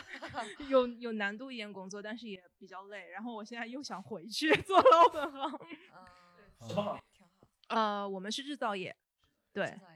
[0.68, 5.58] 有有难度一点工作，但是也比较累，然后我现在又想回去做老本行。
[5.94, 7.02] 嗯，什么行业？
[7.16, 7.30] 挺好。
[7.68, 8.94] 呃，我们是制造业，
[9.50, 9.95] 对制造业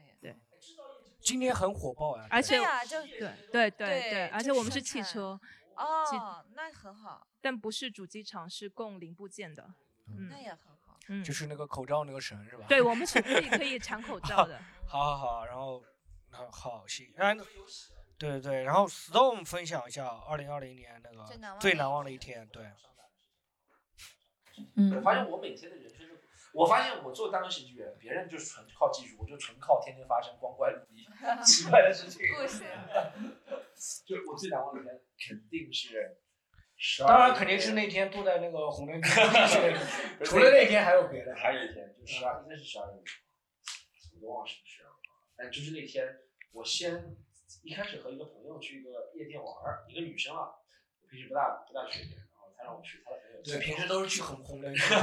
[1.21, 5.39] 今天很火爆呀，而且对呀，就对对对对对，而且我们是汽车，
[5.75, 9.73] 哦，那很好，但不是主机厂，是供零部件的。
[10.07, 10.97] 嗯那嗯也很好。
[11.07, 12.65] 嗯，就是那个口罩那个绳是吧？
[12.67, 14.59] 对我们是可以可以产口罩的。
[14.85, 15.83] 好好好，然后
[16.29, 17.45] 好好行，然后
[18.17, 21.25] 对对对，然后 Storm 分享一下二零二零年那个
[21.59, 22.63] 最难忘的一天，对，
[24.57, 26.00] 我嗯发现我每天的人生就，
[26.53, 31.05] 我发现我做单口喜剧人，别人就是纯靠技术，我就纯靠天天发生光怪陆离、
[31.43, 32.21] 奇怪的事情。
[32.35, 32.63] 故事，
[34.05, 36.17] 就我最难忘的一天，肯定是
[36.75, 39.09] 十当然肯定是那天坐在那个红灯区
[40.25, 41.35] 除了那天还有别的。
[41.35, 43.03] 还有一天就十二，应该是十二月五号，
[44.15, 44.89] 我都忘了是不是了。
[45.37, 46.05] 但就是那天，
[46.51, 47.15] 我先
[47.63, 50.49] 一开始和一个朋友去一个夜店玩儿，一个女生啊，
[51.01, 52.17] 我平时不大不大去夜店，
[52.63, 54.93] 然后她让我去，他的朋友对，平时都是去红红灯区。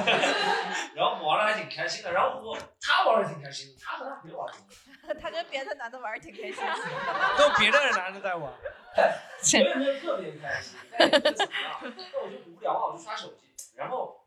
[0.95, 5.15] 然后玩的还挺开心的，然后我他玩的挺开心的，他和他朋友玩的。
[5.21, 6.55] 他跟别的男的玩儿挺开心。
[7.39, 8.53] 都别的男的在玩。
[8.53, 11.81] 我也没有特别开心，但也不怎么样。
[12.13, 13.47] 那我就无聊嘛，我就刷手机，
[13.77, 14.27] 然后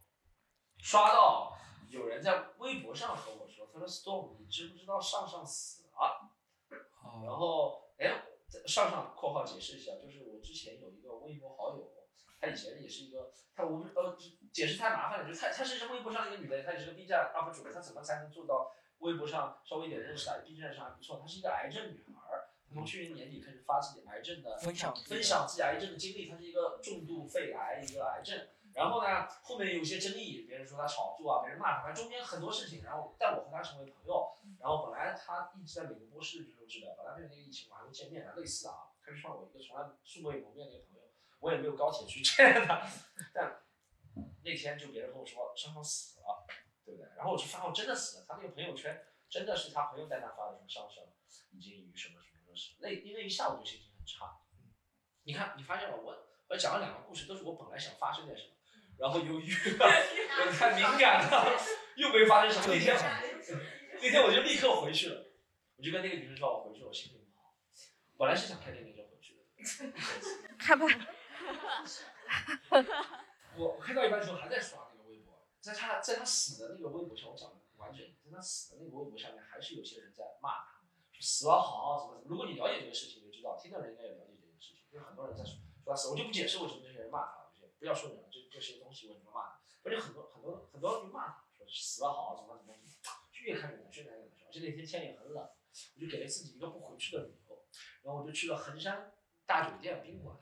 [0.79, 1.57] 刷到
[1.89, 6.29] 有人在微博上和我说，他说 Storm，你知不知道上上死了？
[7.25, 8.23] 然后哎，
[8.65, 11.90] 上上（括号解释一下），就是我之前有一个微博好友，
[12.41, 14.17] 她以前也是一个，她我们呃
[14.51, 22.49] 解释太麻烦了，就是她她是微博上一个女的，她也是个 B 站 UP 主，她怎么才能做到微博上稍微一点认识她，B 站上还不错，她是一个癌症女孩儿。
[22.73, 28.47] 从去年年底开始发自己癌症的分享分享自己癌症的经历，她是一个重度肺癌，一个癌症。
[28.73, 32.81] 然后呢，后面有些争议，别人说她炒作啊，别人骂她，反正中间很多事情。
[32.83, 34.31] 然后，但我和她成为朋友。
[34.57, 38.87] 然后本来她一直在美国波士顿州治疗，本来没有那个疫情，我还会见面的，类似啊。
[39.03, 41.00] 他就算我一个从来素未谋面的一个朋友，
[41.41, 42.87] 我也没有高铁去 见他。
[43.33, 43.61] 但
[44.43, 46.47] 那天就别人跟我说商商死了，
[46.85, 47.09] 对不对？
[47.17, 51.03] 然后我就发现我真的死了，他那个朋友圈真的是他朋友在那发的，什么上上
[51.51, 54.39] 已经于什么什么什么事，那那一下午就心情很差。
[55.23, 56.17] 你看，你发现了我，
[56.49, 58.53] 我讲了两个故事，都是我本来想发生点什么，
[58.97, 61.57] 然后由于我太敏感了，
[61.95, 62.73] 又没发生什么。
[62.73, 62.95] 那天
[64.01, 65.25] 那天我就立刻回去了，
[65.77, 67.55] 我就跟那个女生说，我回去，我心情不好。
[68.17, 69.93] 本来是想开电瓶车回去的，
[70.57, 70.87] 害怕。
[73.57, 80.81] 我 我看到一半的时候还在刷那个微博，在他在他死的那个微博上，我讲的完整，在他死的那个微博下面，还是有些人在骂他，
[81.19, 82.29] 死了好怎么怎么。
[82.29, 92.87] 如果你了解这个事情，就知道，听的人应该也了解这件事情，因为很多人在说说他死，我就不解释为什么这些人骂他，这些不要说人了，这这些东西为什么骂他，而且很多很多很多人就骂他，说死了好怎么怎么怎么，
[93.31, 94.47] 就越看越难受，越看越难受。
[94.47, 95.49] 而且那天天也很冷，
[95.95, 97.65] 我就给了自己一个不回去的理由，
[98.03, 99.13] 然后我就去了衡山
[99.45, 100.37] 大酒店宾馆，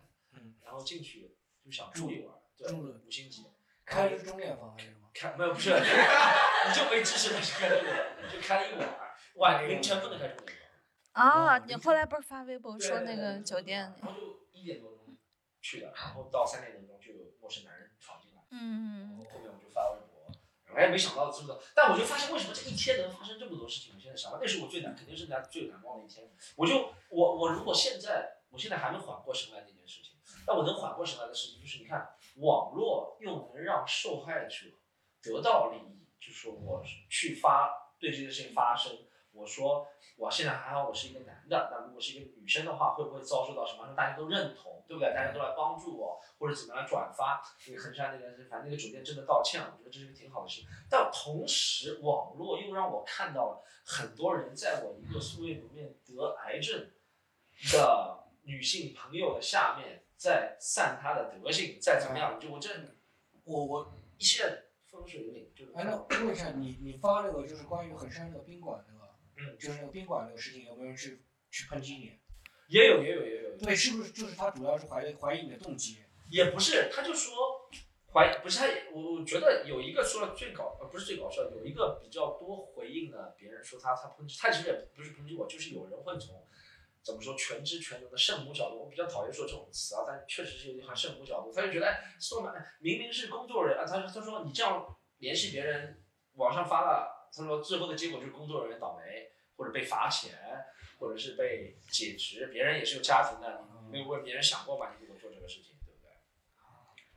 [0.50, 3.46] 嗯，然后进去就想住一晚，对，住了五星级。
[3.86, 5.10] 开的是钟点房还是什么？
[5.14, 8.90] 开没有不是，你就没知识了，就开了一晚，就开了一晚，
[9.36, 10.58] 晚凌晨不能开钟点
[11.14, 13.92] 啊，你后来不是发微博说那个酒店？
[14.00, 15.18] 然后就一点多钟
[15.62, 20.32] 去的，然后到三点多钟就有陌生男人闯进来，嗯然后后面我就发微博，
[20.76, 21.60] 我也没想到知不知道？
[21.76, 23.94] 但我就发现为什么这一天能发生这么多事情？
[23.96, 26.30] 我现在想，那是我最难，肯定是难最难忘的一天。
[26.56, 30.14] 我就我我如果现在我现在还没缓过神来这件事情，
[30.50, 34.66] 但我能缓过神来的事情就是你看网络又能让受害者
[35.22, 38.92] 得到利益，就是说我去发对这件事情发声，
[39.32, 39.88] 我说
[40.18, 43.94] 我现在还好，我是一个男的，那如果是一个女生的话，会不会遭受到什么？
[43.96, 45.14] 大家都认同，对不对？
[45.14, 47.40] 大家都来帮助我，或者怎么样转发？
[47.68, 50.70] 那个衡山那个，反正那个酒店真的道歉了，我觉得这是个挺好的事情。
[50.90, 56.90] 但同时，网络又让我看到了很多人在我一个素未谋面得癌症
[57.72, 62.38] 的女性朋友的下面，在散他的德性，再怎么样？
[62.38, 62.70] 就我这，
[63.46, 65.72] 我我一切风水岭就是。
[65.74, 65.96] 哎，那
[66.26, 72.20] 问一下你，你发那个就是关于衡山那个宾馆那个，嗯，就是那个宾馆那个事情，有没有人去去抨击你？
[72.68, 73.58] 也有也有也有。
[73.58, 76.04] 对，是不是就是他主要是怀疑怀疑你的动机？
[76.30, 77.34] 也不是，他就说
[78.12, 86.46] 怀不是他，我我觉得有一个说的最搞呃不是最搞笑，有一个比较多回应的，别人说他他抨击，他其实也不是抨击我，就是有人会从
[87.04, 94.86] 怎么说全知全能的圣母角度，我比较讨厌说这种词啊，但确实是有点像圣母角度，他就觉得哎，说嘛，明明是工作人员啊，他他说你这样
[95.18, 100.38] 联系别人，网上发了，他说最后的结果就是工作人员倒霉，或者被罚钱，
[101.00, 104.94] 或者是被解职，别人也是有家庭的，你没有为别人想过吗？
[105.00, 106.12] 你如果做这个事情，对不对？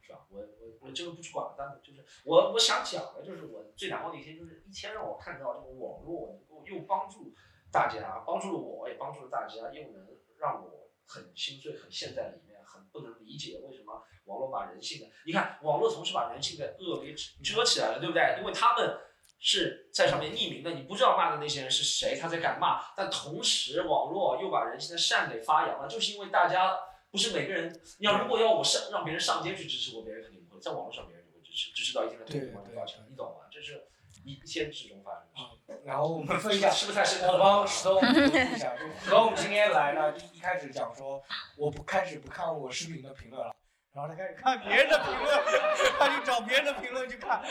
[0.00, 0.26] 是吧？
[0.30, 7.34] 我我我这个不去管，但就是我我想讲的就是我最难忘的一天，就是一天让我看到这个网络能够又帮助
[7.72, 10.06] 大家，帮助了我，也帮助了大家，又能
[10.38, 18.36] 让我很心碎，很陷在里面，很不能理解为什么网络把人性的，你看网络同时把人性的恶给遮起来了，对不对？
[18.38, 18.98] 因为他们。
[19.44, 22.94] 是在上面匿名的，你不知道骂的那些人是谁，他才敢骂。
[22.96, 26.78] 但同时，网络又把人性的善给发扬了，就是因为大家
[27.10, 27.68] 不是每个人。
[27.98, 30.60] 你要如果要我上让别人上街去支持我，别人肯定不会。
[30.60, 33.50] 在网络上，别人就会支持，支持到一定的程度，就你懂吗？
[33.50, 33.82] 这是
[34.24, 35.82] 一天之中发生的事。
[35.84, 37.32] 然后我们 分享，是不是太深刻了？
[37.32, 41.22] 我帮石头 分析一下，就石头今天来呢，一开始讲说
[41.56, 43.54] 我不开始不看我视频的评论了。
[43.92, 45.42] 然后他开始看别人的评论，
[46.00, 47.42] 他去找别人的评论去看，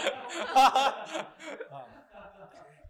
[0.55, 1.05] 啊，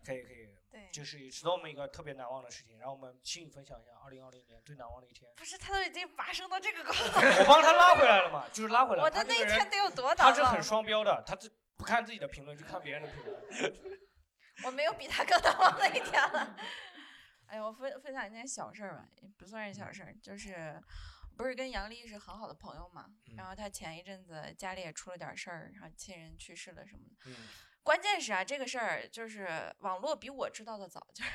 [0.06, 2.80] 可以可以，对，就是是我们一个特别难忘的事情。
[2.80, 5.30] 然后我们请你分享一下二零二零年最难忘的一天。
[5.36, 9.04] 不是，他都已经发生到这个高度我帮他拉回来了嘛，就是拉回来。
[9.04, 11.52] 我的那一天得有多难忘是很双标的，他是
[11.82, 13.74] 不看自己的评论，就看别人的评论。
[14.64, 16.56] 我没有比他更难忘的一天了。
[17.48, 20.80] 哎呀，我分分享一件小事儿吧，也不算是小事儿，就是
[21.36, 27.16] 不是跟杨丽是很好的朋友嘛，然后他前一阵子家里也出了点事儿，然后亲人去世了什么的。
[27.26, 27.36] 嗯
[27.84, 31.32] 关键是啊，这个事儿就是网络比我知道的早，就是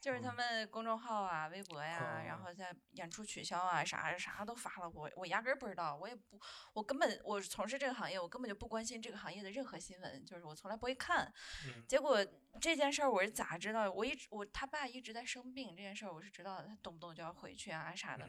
[0.00, 6.40] 就是他们公众号啊、微博呀，然后在演出取消啊，啥啥都发了，我我压根儿不知道，我也不，
[6.72, 11.32] 我根本我从事这个行业，我根本就不关心这个行业的任何新闻，就是我从来不会看。
[11.66, 12.24] 嗯结果
[12.60, 13.90] 这件事儿我是咋知道？
[13.90, 18.28] 我一直我他爸一直在生病，这件事儿我是知道的，他动不动就要回去啊啥的。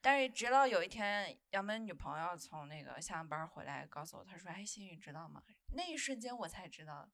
[0.00, 5.42] 但是直到有一天，杨门女朋友从那个下完班儿回来，告诉我，她说：“哎，心雨知道吗？”
[5.74, 7.10] 那一瞬间我才知道，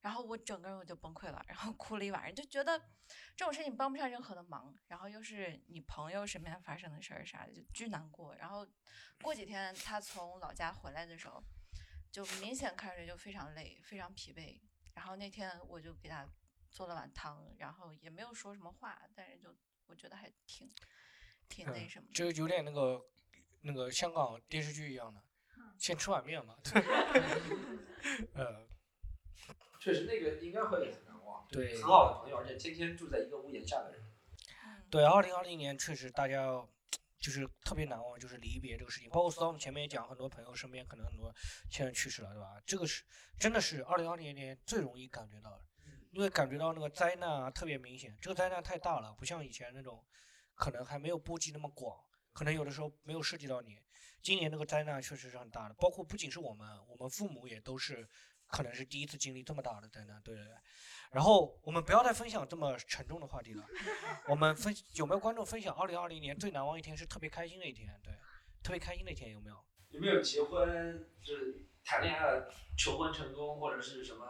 [0.00, 2.78] 然后我整个人我就崩溃了，然后哭了一晚上，就觉得
[3.36, 8.34] 这种事情帮不上任何的忙，然后又是你朋友身边发生的事儿啥的，就巨难过。
[8.36, 8.66] 然后
[9.22, 11.42] 过几天他从老家回来的时候，
[12.10, 14.60] 就明显看着就非常累，非常疲惫。
[14.94, 16.28] 然后那天我就给他
[16.70, 20.72] 做了碗汤，然后也没有说什么话，但是就我觉得还挺
[21.48, 22.12] 挺那嗯什么的。
[22.12, 23.00] 这有点那个
[23.62, 25.27] 那个香港电视剧一样的，嗯
[25.78, 26.56] 先吃碗面嘛。
[28.34, 28.66] 呃，
[29.80, 31.46] 确实那个应该会很难忘。
[31.50, 34.02] 对很好的朋友，而且天天住在一个屋檐下的人。
[34.90, 36.46] 对，二零二零年确实大家
[37.18, 39.10] 就是特别难忘，就是离别这个事情。
[39.10, 41.34] 包括 storm 前面也讲，很多朋友身边可能很多
[41.70, 42.60] 亲人去世了，对吧？
[42.66, 43.04] 这个是
[43.38, 45.64] 真的是二零二零年最容易感觉到的，
[46.10, 50.04] 因为感觉到那个灾难啊特别明显，这个灾难太大了，不像以前那种
[50.54, 51.98] 可能还没有波及那么广，
[52.32, 53.78] 可能有的时候没有涉及到你。
[54.28, 58.06] 今年那个灾难确实是很大的，包括不仅是我们，我们父母也都是
[58.46, 60.52] 可能是第一次经历这么大的灾难，对对对。
[61.12, 63.64] 然后我们不要再分享这么沉重的话题了，
[64.28, 67.98] 我们分有没有观众分享二零二零年最难忘一天是特别开心的一天？
[68.04, 68.12] 对，
[68.62, 69.56] 特别开心的一天有没有？
[69.92, 72.42] 有没有结婚就是谈恋爱
[72.76, 74.26] 求婚成功或者是什么？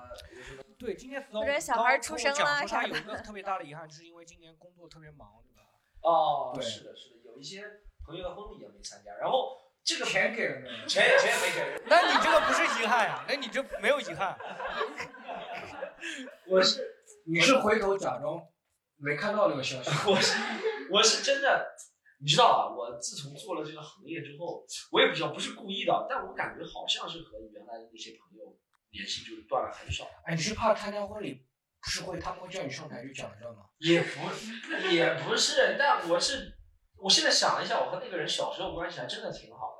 [0.78, 5.68] 对，今天或者小孩出生啦啥的他有一个特别大的遗憾，就是因为今年工作特别忙，对吧？
[6.02, 7.64] 哦，对是的，是的，有一些
[8.04, 9.58] 朋友的婚礼也没参加，然后
[9.88, 10.86] 这个 钱给了没有？
[10.86, 11.64] 钱也钱也没给。
[11.86, 14.36] 那你这个不是遗憾呀、那你这没有遗憾。
[16.46, 16.86] 我是
[17.26, 18.38] 你是回头假装
[18.98, 19.90] 没看到那个消息。
[20.06, 20.36] 我是
[20.90, 21.66] 我是真的，
[22.20, 24.62] 你知道啊，我自从做了这个行业之后，
[24.92, 28.58] 我也不知道不是故意的，但我感觉好像是和原来的那些朋友
[28.90, 30.04] 联系就是断了很少。
[30.26, 31.46] 哎，你是怕参加婚礼
[31.80, 33.62] 不是会他们会叫你上台去讲一段吗？
[33.78, 34.20] 也不
[34.90, 36.58] 也不是，但我是
[36.98, 39.77] 我现在想了一下，我和那个人小时候关系还真的挺好的，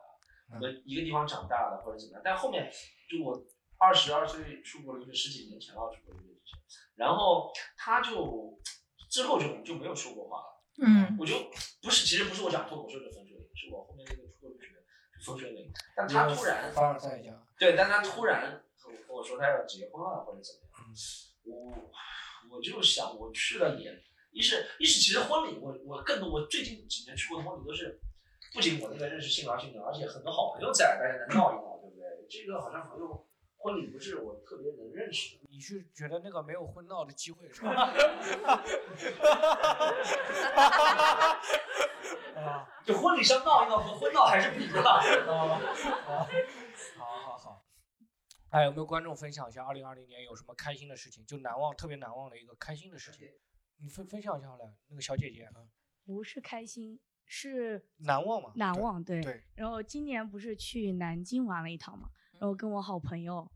[0.50, 2.70] 我们一个地方长大的或者怎么样，但后面
[3.08, 3.38] 就我
[3.78, 8.58] 二十二岁出国留学十几年前了，出国留学之前，然后他就
[9.10, 10.64] 之后就就没有说过话了。
[10.80, 11.34] 嗯，我就
[11.82, 14.80] 不是，其实不是我讲脱口秀的分水岭，是我后面那个出国留学的
[15.24, 15.72] 分水岭。
[15.96, 20.70] 但他突然凡尔赛一下，对，但他突然和我说他要结婚了或者怎么样，
[21.42, 23.92] 我我就想我去了也，
[24.30, 28.00] 一是一是其实婚礼我我更多我最近几年去过的婚礼都是，
[28.52, 32.04] 不仅我那个认识新郎新娘，而且很多好朋友在，大家能闹一闹，对不对？
[32.28, 33.26] 这个好像朋友
[33.56, 35.42] 婚礼不是我特别能认识的。
[35.50, 37.70] 你是觉得那个没有婚闹的机会是吧？
[42.36, 44.82] 啊，就婚礼上闹一闹和婚闹还是不一样。
[46.96, 47.64] 好好好。
[48.50, 51.26] 哎，有没有观众分享一下二零二零年有什么开心的事情？
[51.26, 53.28] 就难忘、特别难忘的一个开心的事情，
[53.82, 54.74] 你分分享一下来。
[54.88, 55.68] 那个小姐姐啊，
[56.06, 58.50] 不是开心，是难忘嘛？
[58.56, 59.22] 难忘，对。
[59.22, 59.42] 对。
[59.54, 62.08] 然后今年不是去南京玩了一趟嘛，
[62.40, 63.48] 然后跟我好朋友，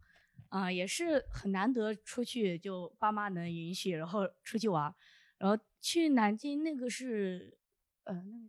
[0.51, 4.95] 啊、也是很难得出去，就爸妈能允许，然后出去玩。
[5.39, 7.59] 然后去南京那个是，
[8.05, 8.49] 呃，那个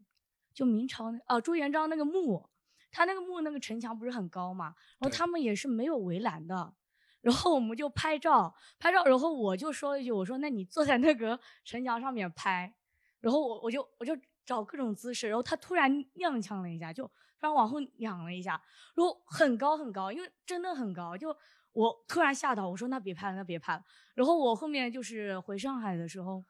[0.54, 2.48] 就明朝那哦朱元璋那个墓，
[2.92, 6.76] 他那个墓那个城墙不是很高嘛，然后他们也是没有围栏的。
[7.22, 12.76] 然后我们就拍照，拍照，然后我就说了一句，我说那你坐在那个城墙上面拍，
[13.22, 14.14] 然后我我就我就
[14.46, 18.62] 找各种姿势，然后他突然踉跄了一下，就突然往后仰了一下，
[18.96, 21.36] 然后很高很高，因为真的很高，就
[21.72, 23.84] 我突然吓到，我说那别拍了，那别拍了。
[24.14, 26.44] 然后我后面就是回上海的时候，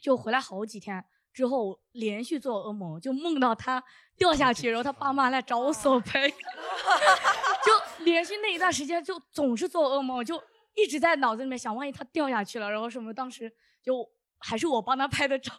[0.00, 3.82] 就回来好几天之后，连续做噩梦，就梦到他
[4.16, 6.28] 掉下去，然后他爸妈来找我索赔，
[7.64, 10.42] 就连续那一段时间就总是做噩梦，就
[10.74, 13.52] 一直在脑子里面想，万一他掉下去了，然后什么，当时
[13.82, 14.08] 就
[14.38, 15.52] 还是我帮他拍的照，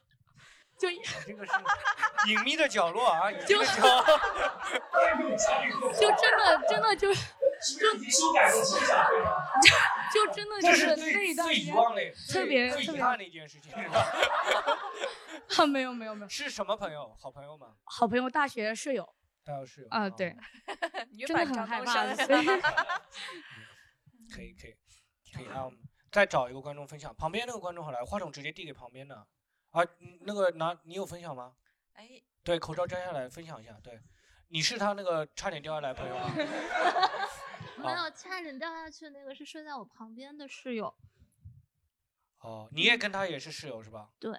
[0.78, 0.88] 就
[1.26, 1.52] 这个是
[2.30, 3.58] 隐秘的角落啊，就。
[5.94, 7.34] 就真的真的就是
[7.80, 9.30] 就修改过指甲会吗？
[10.14, 12.02] 就真的这就是最那一段最时间遗忘的、
[12.32, 13.72] 特别最遗憾的一件事情？
[15.58, 17.16] 啊，没有没有没有，是什么朋友？
[17.20, 17.68] 好朋友吗？
[17.86, 19.08] 好朋友大学室友
[19.46, 20.36] 大学室友啊，对，
[21.14, 22.04] 女真的很害怕
[24.34, 24.76] 可以可以
[25.34, 25.80] 可以啊，我们
[26.12, 27.16] 再找一个观众分享。
[27.16, 29.26] 旁边那个观众好来，话筒直接递给旁边的。
[29.78, 31.54] 啊，嗯那个拿你有分享吗？
[31.94, 33.78] 哎，对，口罩摘下来分享一下。
[33.84, 34.00] 对，
[34.48, 36.32] 你是他那个差点掉下来朋友吗？
[37.78, 40.92] 没有，差点掉下去那个是睡在我旁边的室友。
[42.40, 44.10] 哦，你也跟他也是室友是吧？
[44.20, 44.32] 对，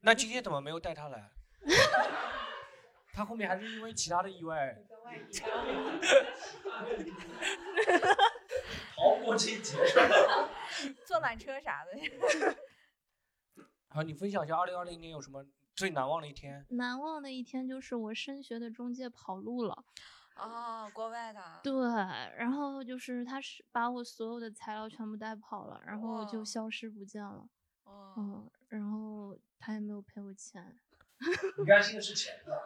[0.00, 1.30] 那今天怎么没有带他来？
[3.12, 4.76] 他后面还是因为其他的意外。
[8.96, 10.48] 逃过这一劫是吧？
[11.04, 12.56] 坐缆车啥的。
[13.94, 16.66] 好，你分享一下二零二零年有什么最难忘的一天？
[16.70, 19.84] 难忘的一天就是我升学的中介跑路了。
[20.34, 21.40] 哦，国外的。
[21.62, 21.72] 对，
[22.36, 27.46] 然后就是他是把我所有的材料全部带跑了，然后我就消失不见了。
[27.84, 28.14] 哦。
[28.16, 30.76] 嗯，然后他也没有赔我钱。
[31.56, 32.62] 你担心的是钱的。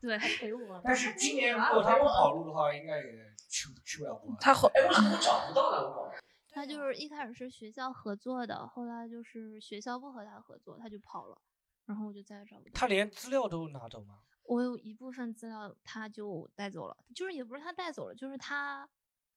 [0.00, 0.80] 对，还赔我。
[0.82, 4.36] 但是今年如果他不跑路的话，应该也去去不了国外。
[4.40, 6.10] 他后哎，为什么找不到呢？
[6.50, 11.40] 他就是一开始是学校合作的，后来就是学校不和他合作，他就跑了，
[11.86, 12.70] 然后我就再也找不到。
[12.74, 14.20] 他连资料都拿走吗？
[14.44, 18.88] 我有一部分资料他就带走了，就是也不是他带走了，就是他，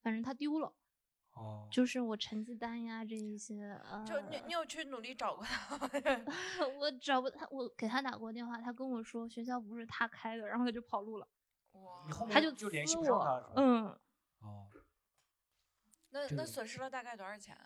[0.02, 0.74] 反正他丢了。
[1.34, 1.68] 哦。
[1.70, 5.88] 就是我成绩单呀这一些，呃，就你你有去努力找过他吗？
[6.80, 11.28] 我找不他，我给他打过电话，他跟我说学校不是他开的，然后他就跑路了。
[12.06, 13.86] 你后面他就就联系不上他我，嗯，
[14.40, 14.68] 哦，
[16.14, 17.58] 那那损失了大概多少钱？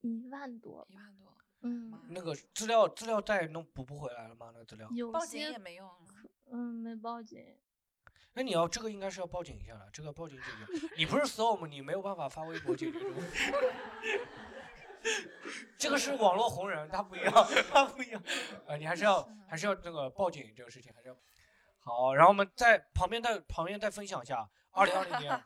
[0.00, 1.32] 一万多，一万多。
[1.60, 4.50] 嗯，那个资料资料再弄补不回来了吗？
[4.52, 4.88] 那个资料？
[4.90, 5.88] 有报警也没用。
[6.50, 7.56] 嗯，没报警。
[8.32, 10.88] 那你要这个应该是要报警一下了，这个报警解决。
[10.96, 13.38] 你不是 storm，你没有办法发微博解决这个问题。
[15.78, 17.32] 这个是网络红人，他不一样，
[17.70, 18.20] 他不一样。
[18.66, 21.16] 呃，你还是要还是要那个报警这个事情，还是要
[21.78, 22.14] 好。
[22.14, 25.44] 然后我们在旁边再旁边再分享一下，二零二零年，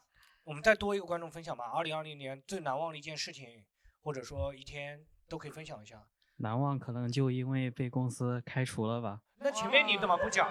[0.48, 1.66] 我们再多一个观众分享吧。
[1.74, 3.66] 二零二零年最难忘的一件事情，
[4.00, 6.02] 或者说一天都可以分享一下。
[6.36, 9.20] 难忘可能就因为被公司开除了吧。
[9.40, 10.50] 那前面你怎么不讲？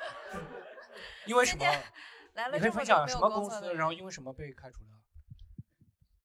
[1.26, 1.64] 因为什么？
[2.32, 4.96] 来了你可以分享什么公司，然后因为什么被开除了？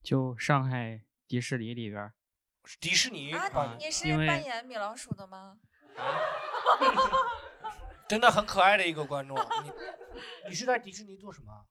[0.02, 2.14] 就上海迪士尼里边儿，
[2.80, 5.60] 迪士尼啊，你是扮演米老鼠的吗？
[8.08, 9.38] 真的很可爱的一个观众。
[9.66, 9.74] 你
[10.48, 11.66] 你是在迪士尼做什么？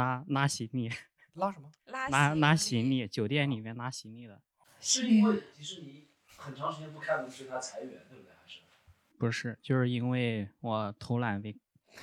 [0.00, 0.90] 啊拉拉行李，
[1.34, 1.70] 拉什么？
[1.86, 4.40] 拉拉拉行行李，酒店里面拉行李的。
[4.80, 8.32] 是因为迪士尼很长时间不开门，所以他裁员，对不对？
[8.32, 8.60] 还是？
[9.18, 11.54] 不是，就是因为我偷懒被。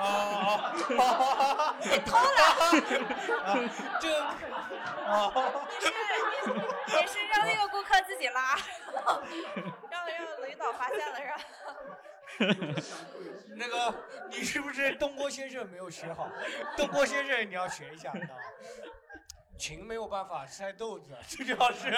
[0.00, 0.74] 啊！
[1.82, 2.40] 你偷懒？
[4.00, 4.24] 这个
[5.06, 5.32] 啊，
[7.00, 8.56] 也是让那个顾客自己拉，
[9.90, 11.40] 让让领导发现了是吧？
[13.56, 13.94] 那个
[14.30, 16.30] 你是不是东郭先生没有学好？
[16.76, 18.40] 东郭先生你要学一下，你知道吗？
[19.58, 21.90] 勤没有办法晒豆子，这主要是。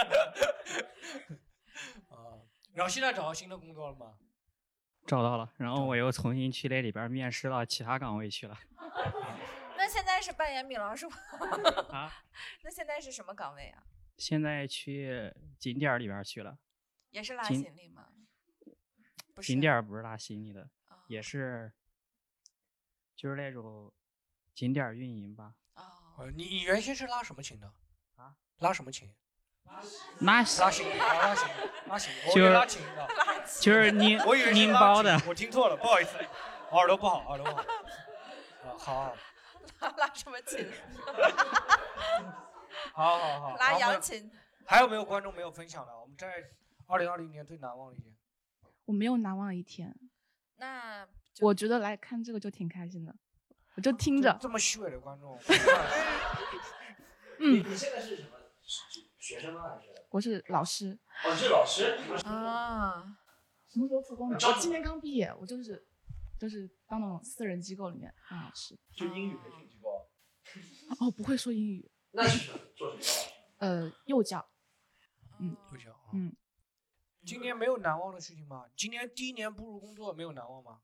[2.08, 2.34] 啊，
[2.74, 4.14] 然后现在找到新的工作了吗？
[5.06, 8.58] 找到了，然后我又重新去那里边面试到其他岗位去了。
[9.76, 11.08] 那现在是扮演米老鼠
[11.90, 12.12] 啊？
[12.62, 13.82] 那现在是什么岗位啊？
[14.16, 16.58] 现在去景点儿里边儿去了。
[17.10, 18.08] 也是拉行李吗？
[19.42, 21.72] 景点儿不是拉行李的，哦也是，
[23.16, 23.92] 就是那种
[24.54, 25.54] 景点儿运营吧。
[25.74, 27.72] 哦，你你原先是拉什么琴的？
[28.16, 28.36] 啊？
[28.58, 29.12] 拉什么琴？
[29.64, 29.82] 拉
[30.20, 33.08] 拉行李，啊拉行李，拉行李，就是拉琴的，
[33.60, 36.16] 就是拎我以为是拎包的我听错了，不好意思，
[36.70, 37.62] 耳朵不好，耳朵不好。
[38.68, 39.16] 啊，好好
[39.80, 40.68] 拉拉什么琴？
[42.92, 44.30] 好好好，拉然后呢扬琴。
[44.64, 45.92] 还有没有观众没有分享的？
[46.00, 46.50] 我们在
[46.86, 48.14] 二零二零年最难忘的一天。
[48.84, 49.94] 我没有难忘的一天，
[50.56, 51.06] 那
[51.40, 53.14] 我觉得来看这个就挺开心的，
[53.76, 54.36] 我就听着。
[54.40, 55.38] 这么虚伪的观众，
[57.38, 58.30] 嗯你你现在是什么
[59.18, 59.76] 学生吗？
[59.76, 59.88] 还是？
[60.10, 60.98] 我是老师。
[61.24, 61.98] 哦，你是老师。
[62.24, 63.18] 啊。
[63.68, 64.34] 什么时候复工的？
[64.48, 65.86] 我今年刚毕业，我就是
[66.38, 68.78] 就是当那种私人机构里面当老师。
[68.94, 70.10] 就英语培训机构。
[71.00, 71.90] 哦，不会说英语。
[72.12, 72.58] 那是什么？
[72.76, 73.32] 做什么？
[73.58, 74.46] 呃，幼教。
[75.38, 75.98] 嗯，幼教。
[76.12, 76.34] 嗯，
[77.24, 78.66] 今年没有难忘的事情吗？
[78.76, 80.80] 今年第一年步入工作没有难忘吗？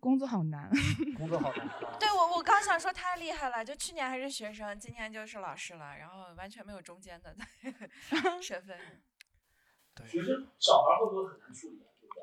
[0.00, 0.70] 工作好难。
[1.16, 1.66] 工作好难。
[1.68, 7.36] 啊对我，我刚想说太厉害了，就去年还是学生，今年就是老师了，然后完全没有中间的
[8.42, 8.78] 身份。
[9.94, 11.90] 对学生小孩会不会很难处理啊？
[12.00, 12.22] 对不对？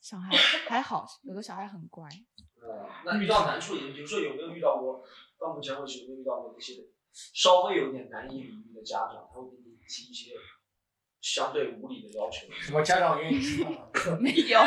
[0.00, 0.36] 小孩
[0.68, 2.06] 还好，有的小孩很乖。
[3.04, 5.02] 那遇到难处理，比如说有没有遇到过，
[5.38, 6.82] 到目前为止有没有遇到过那些
[7.32, 10.32] 稍微有点难以理喻的家长，他会给你提一些
[11.20, 12.46] 相对无理的要求？
[12.52, 13.72] 什么家长愿意吃饭？
[14.20, 14.58] 没有。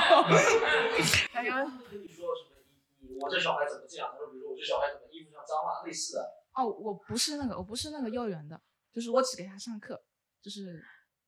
[1.31, 1.51] 他就
[1.89, 2.55] 跟你说什么，
[2.99, 4.09] 你你我这小孩怎么这样？
[4.11, 6.33] 他说，比如说我这小孩怎么衣服上脏了，类似的。
[6.53, 8.59] 哦，我不是那个，我不是那个幼儿园的，
[8.91, 10.01] 就是我只给他上课，
[10.41, 10.83] 就是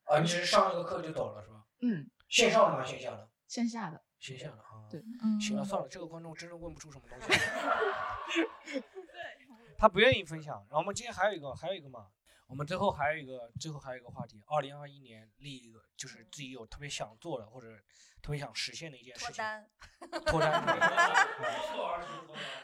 [0.06, 1.66] 啊，你只是上一个课就走了是吧？
[1.82, 2.84] 嗯，线上的吗？
[2.84, 3.30] 线下的？
[3.48, 4.02] 线下的。
[4.20, 4.90] 线下的啊。
[4.90, 7.28] 对，嗯行了，算了，这个观众真的问不出什么东西。
[9.80, 10.58] 他不愿意分享。
[10.70, 12.10] 然后我们今天还有一个，还有一个嘛，
[12.48, 17.68] 我们最后还有一个，最后还有一个话题，二零二一年立一个，就是自己有特别想做的或者
[18.22, 19.32] 特别想实现的一件事情。
[19.32, 19.70] 脱单。
[20.26, 20.62] 脱单。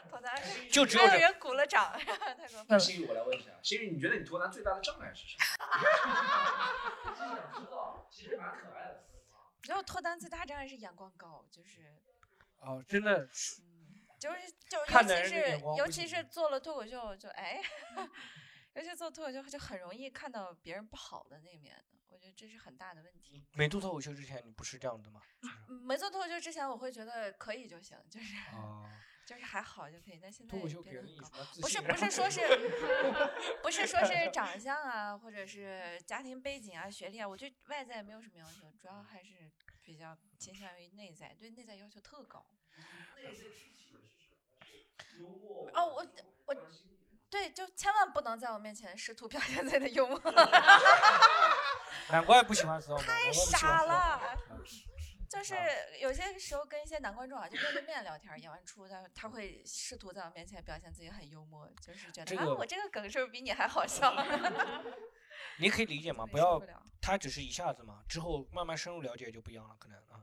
[0.10, 0.42] 脱单。
[0.70, 2.78] 就只有这还有人鼓了掌，太过分了。
[2.78, 5.44] 心宇，我来问一下，心宇，你觉得你脱单最大的障碍是什么？
[7.10, 9.04] 我想知道，其实蛮可爱的。
[9.62, 11.96] 然后脱单最大障碍是眼光高，就是
[12.58, 13.62] 哦，真的是。
[14.18, 17.60] 就是就尤其是尤其是做了脱口秀，就哎，
[18.74, 23.44] 尤其做脱口秀就很容易看到别人不好的那面的，我觉得这是很大的问题。
[23.52, 25.20] 没做脱口秀之前，你不是这样的吗？
[25.68, 28.90] 嗯没做脱口秀之前，我会觉得可以就行，就是、啊
[29.26, 32.40] 就是还好就可以，但现在脱口秀变得很高不是不是说是
[33.60, 39.50] 不是说是长相啊，或者是家庭背景啊、学历啊，我对外在没有什么要求，主要还是
[39.82, 42.46] 比较倾向于内在，对内在要求特高。
[45.74, 46.06] 哦，我
[46.46, 46.54] 我
[47.28, 50.18] 对，就千万不能在我面前试图表现自己的幽默，
[52.10, 54.20] 难怪不喜欢太傻了。
[55.28, 55.56] 就是
[56.00, 64.14] 有些时候跟一些男观众啊，就面对面聊天，演完出他他会试图在我面前表现自己很幽默，就是觉得、这个啊我这个梗是不是比你还好笑？
[65.58, 66.24] 你可以理解吗？
[66.24, 66.62] 不要，
[67.02, 70.22] 他只是一下子嘛，之后慢慢深入了解就不一样了，可能啊。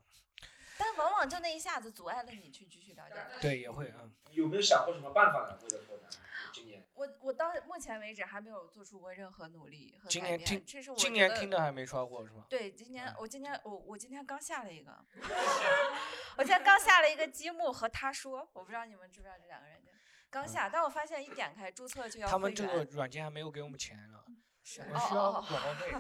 [0.84, 3.16] 但往往就那一下子阻碍了你去继续了解。
[3.40, 4.12] 对，也会啊。
[4.32, 5.58] 有没有想过什么办法呢？
[5.62, 6.10] 为了？
[6.52, 12.46] 今年我我到目前为止还没有做出过任何努力和改变，今年听这是我今年听的还没刷过是吧？
[12.50, 14.92] 对，今年我今天我我今天刚下了一个，
[16.38, 19.94] 我今天刚下了一个积木和他说，我不知道你们知不知道这两个软件，
[20.30, 25.94] 刚下，但我发现一点开注册就要他们这个软件还没有给我们钱呢，我们哦需要广告费。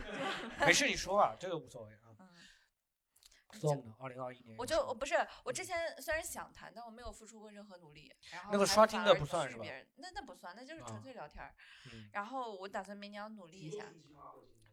[0.65, 1.91] 没事，你说吧，这个无所谓
[3.53, 3.59] 啊。
[3.59, 3.95] storm 呢？
[3.99, 8.13] 二零二一年我就我不是我之前虽然想谈，但我没有付出过任何努力。
[8.31, 11.53] 然后那个还刷听的不算是吧拒别人那那不算，那就是纯啊粹聊天儿。
[11.91, 13.85] 嗯然后我打算明年要努力一下，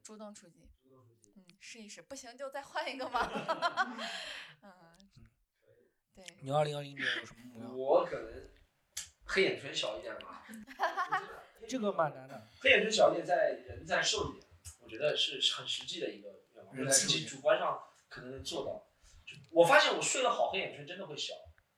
[0.02, 0.68] 主动出击。
[1.36, 3.30] 嗯，试一试，不行就再换一个嘛。
[4.62, 4.98] 嗯，
[6.14, 6.24] 对。
[6.42, 7.72] 你二零二一年有什么目标？
[7.72, 8.50] 我可能
[9.26, 10.44] 黑眼圈小一点吧，
[11.68, 12.48] 这个蛮难的。
[12.60, 14.44] 黑眼圈小一点，在人再瘦一点，
[14.80, 17.80] 我觉得是很实际的一个愿望，我自己人再瘦一点主观上
[18.10, 18.86] 可能能做到。
[19.24, 21.32] 就我发现我睡得好，黑眼圈真的会小，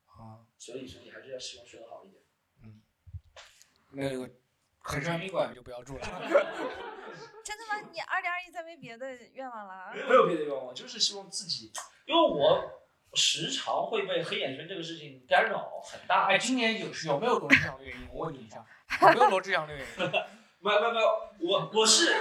[0.07, 2.21] 啊，所以说你还是要希望睡得好一点。
[2.65, 2.83] 嗯
[3.93, 4.29] 那个
[4.79, 6.03] 衡山宾馆就不要住了。
[7.45, 7.89] 真的吗？
[7.93, 9.93] 你二零二一再没别的愿望了啊？
[9.95, 11.71] 没有别的愿望，就是希望自己，
[12.07, 12.81] 因为我
[13.15, 16.29] 时常会被黑眼圈这个事情干扰很大。
[16.29, 18.09] 哎，今年有有没有罗志祥的原因？
[18.11, 18.65] 我问你一下，
[19.03, 20.11] 有没有罗志祥的原因？
[20.61, 21.09] 没有没有没有，
[21.41, 22.15] 我我是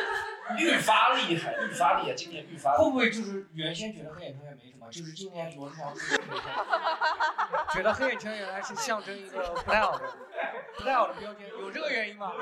[0.57, 2.83] 愈发厉害，愈发厉害，今年愈发厉害。
[2.83, 10.03] 会不会就是原先觉得黑眼圈也没什么，就是今年罗志祥出现了一下觉得黑眼圈原来是象征一个不太好的、
[10.77, 12.33] 不太好的标签，有这个原因吗？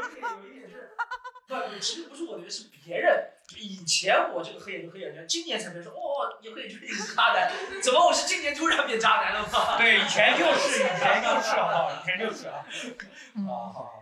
[1.48, 3.32] 不，其实不是我的原因，是别人。
[3.58, 7.52] 以前我这个黑眼圈黑眼圈，今年才别人说哦，你黑眼圈你是渣男，
[7.82, 9.76] 怎么我是今年突然变渣男了吗？
[9.78, 12.64] 对，以前就是，以前就是啊，以前就是啊。
[13.50, 13.99] 啊，好好。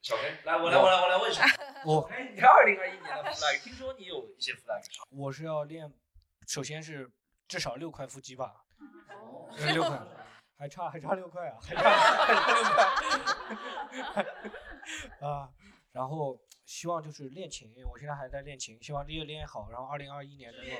[0.00, 1.44] 小黑，来，我来，我来，我来问一下。
[1.84, 4.80] 我哎，你看二零二一年的 flag，听说你有一些 flag。
[5.10, 5.92] 我是要练，
[6.46, 7.10] 首先是
[7.46, 8.64] 至少六块腹肌吧，
[9.56, 10.00] 呃六块，
[10.56, 14.24] 还差还差六块啊，还差还差六块
[15.20, 15.50] 啊。
[15.92, 20.76] 然后希望就是练琴，我现在还在练琴，希望越练越好，然后二零二一年能够，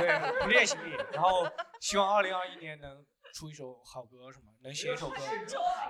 [0.00, 0.76] 对，不练习，
[1.12, 1.50] 然后
[1.80, 3.04] 希望二零二一年能
[3.38, 5.16] 出一首好歌什么，能写一首歌，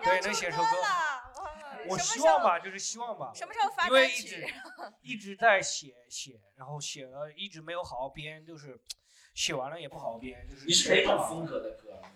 [0.04, 0.68] 对，能写一首歌。
[1.86, 3.32] 我希望吧，就是希望吧。
[3.34, 4.46] 什么时候发因为一直
[5.00, 8.78] 一直在写写，然后写了一直没有好好编，就是
[9.34, 12.12] 写完了也不好好编，就是你是哪种风格的歌啊？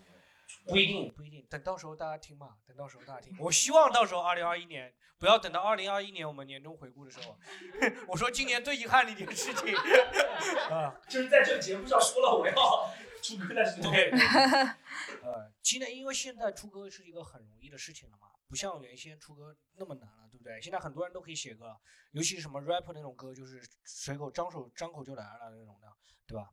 [0.66, 3.34] 不一定，不一定，等到时候大家听吧，等到时候大家听。
[3.40, 7.34] 我希望到时候二零二一年，不要等到二零二一年我们年终回顾的时候，
[8.06, 9.74] 我说今年最遗憾的一件事情
[10.70, 12.90] 啊，就是在这个节目上说了我要
[13.22, 14.10] 出歌，但是对，
[15.22, 20.60] 呃，今年因为现在出歌是一个很容易的事情了嘛，不像原先出歌那么难了，对不对？
[20.60, 21.74] 现在很多人都可以写歌，
[22.10, 25.88] 尤其是什么 rap 那种歌，就是随口张手张口就来了那种的，
[26.26, 26.50] 对吧？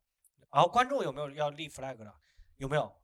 [0.52, 2.14] 然后观众有没有要立 flag 的？
[2.58, 2.96] 有没有？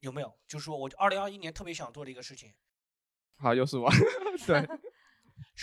[0.00, 0.38] 有没有？
[0.46, 2.52] 就是说我二零二一年特别想做的一个事情，
[3.36, 3.90] 好，又是我，
[4.46, 4.60] 对，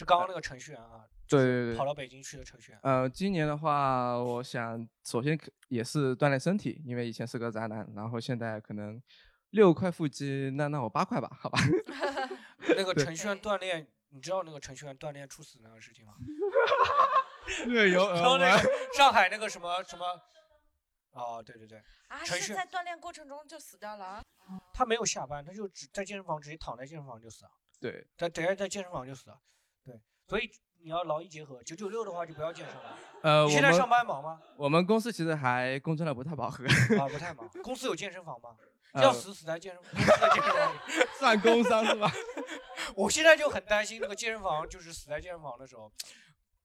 [0.01, 2.79] 是刚刚那个程序员啊，对对对，跑到北京去的程序员。
[2.81, 8.99] 呃，今年的话，我想首先也是锻炼身体，因为以前是个宅男，然后现在可能
[9.51, 11.59] 六块腹肌，那那我八块吧，好吧。
[12.75, 16.13] 那个 程序员锻炼，你知道那个程序员锻炼猝死那个事情吗？
[17.67, 18.71] 略有然后那个。
[18.97, 20.05] 上海那个什么什么，
[21.11, 24.23] 哦，对对对，啊，程序是在锻炼过程中就死掉了啊。
[24.73, 29.60] 他没有下班，他就只在健身房直接躺在健身房就死了，对，他等下在健身房就死了，对，
[30.31, 30.49] 所以
[30.81, 32.97] 你要劳逸结合，九九六的话就不要健身了。
[33.21, 34.39] 呃，现在上班忙吗？
[34.55, 36.63] 我们公司其实还工作量不太饱和。
[36.97, 37.45] 啊， 不太忙。
[37.61, 38.55] 公司有健身房吗？
[38.93, 40.79] 呃要死死在健身公司的健身房里。
[41.19, 42.09] 算工伤是吧？
[42.95, 45.91] 我现在就很担心那个健身房，就是死在健身房的时候，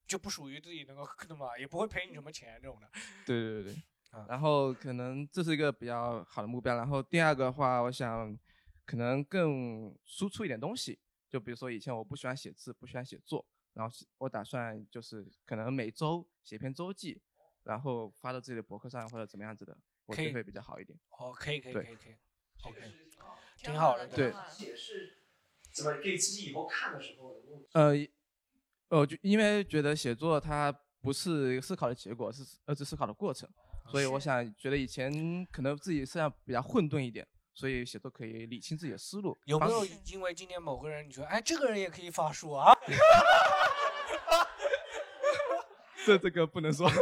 [0.06, 2.86] 就不属于自己那个的嘛，也不会赔你什么钱这种的。
[3.26, 3.82] 对对对。
[4.28, 6.76] 然后可能这是一个比较好的目标。
[6.76, 8.38] 然后第二个的话，我想
[8.84, 11.00] 可能更输出一点东西。
[11.28, 13.44] 就比如说以前我不喜欢写字，不喜欢写作，
[13.76, 17.20] 然后我打算就是可能每周写篇周记，
[17.62, 19.76] 然后发到自己的博客上或者怎么样子的，
[20.06, 20.98] 我觉得会比较好一点。
[21.10, 22.14] 哦，可以可以可以可以
[22.62, 22.80] ，OK，
[23.58, 24.08] 挺好的。
[24.08, 25.18] 对也是
[25.70, 27.36] 怎么给自己以后看的时候
[27.72, 27.92] 呃，
[28.88, 30.72] 呃，就因为觉得写作它
[31.02, 33.46] 不是一个思考的结果，是而是思考的过程，
[33.90, 39.36] 所以我想觉得以前可能自己思想比较混沌一点，所以写作可以理清自己的思路。
[39.46, 42.72] 有没有因为今天某个人你觉得，哎，这个人也可以发书啊？
[46.04, 46.88] 这这个不能说。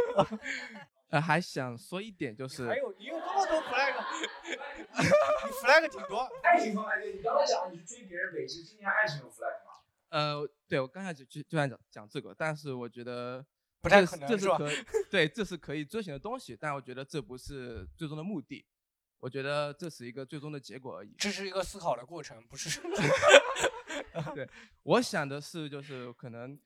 [1.09, 3.93] 呃，还想说一点就是，还有你有这么多 flag，
[4.97, 6.27] 你 flag 挺多。
[6.41, 9.73] 爱情方面，对你刚才讲你是追别人北京，今年爱情有 flag 吗？
[10.09, 13.45] 呃，对我刚才就就就想讲讲这个，但是我觉得
[13.81, 18.65] 不太可能是吧这是可对，这是可以追寻的东西，但我觉得这不是最终的目的，
[19.19, 21.13] 我觉得这是一个最终的结果而已。
[21.17, 22.81] 这是一个思考的过程，不是？
[24.35, 24.49] 对，
[24.83, 26.59] 我想的是就是可能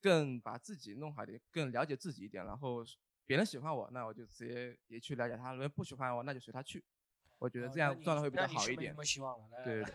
[0.00, 2.84] 更把自己弄好一点，更了解自己一点，然后
[3.26, 6.84] 别人喜欢我，那我就直接也去了解他；，如果不喜欢我，那就随他去。
[7.38, 9.46] 我觉得这样状态会比较那你没好一点什么希望了。
[9.52, 9.94] 来对对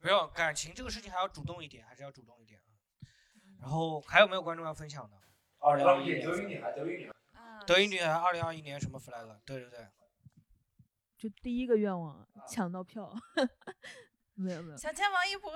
[0.00, 2.72] 不要 感情这个事情还要主动一点，还是要主动一点啊。
[3.60, 5.16] 然后还有没有观众要分享的？
[5.58, 7.12] 二零二一年德云女孩，德云女孩。
[7.66, 9.38] 德云女孩二零二一年什么 flag？
[9.44, 9.86] 对对对，
[11.16, 13.12] 就第一个愿望抢到票，
[14.34, 15.50] 没 有没有，想见王一博。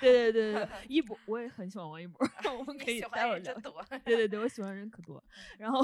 [0.00, 2.18] 对对对对， 一博我也很喜欢王一博，
[2.58, 3.54] 我们可以待会儿聊。
[4.04, 5.22] 对对对，我喜欢人可多。
[5.58, 5.80] 然后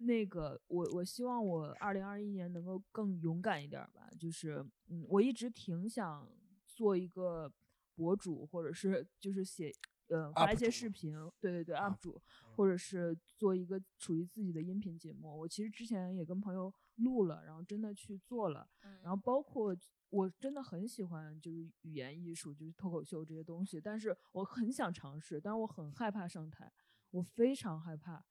[0.00, 6.28] 那个我我希望我二零二一年能够更勇敢一点儿吧，就是嗯，我一直挺想
[6.66, 7.50] 做一个
[7.94, 9.72] 博主，或者是就是写
[10.08, 12.20] 呃发一些视频，对对对啊 UP 主，
[12.56, 15.38] 或者是做一个属于自己的音频节目。
[15.38, 18.68] 我其实之前也跟朋友录了，然后真的去做了，
[19.02, 19.76] 然后包括
[20.10, 26.72] 我真的很喜欢就是语言艺术，就是脱口秀这些东西，但是我很想尝试，但是我很害怕上台，
[27.10, 28.24] 我非常害怕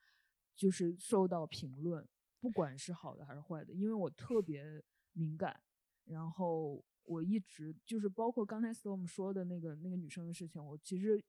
[0.55, 2.07] 就是受到评论，
[2.39, 4.83] 不管是好的还是坏的，因为我特别
[5.13, 5.61] 敏感，
[6.05, 11.23] 然后我一直就是包括刚才 Storm 说的那个那个女生的事情，我其实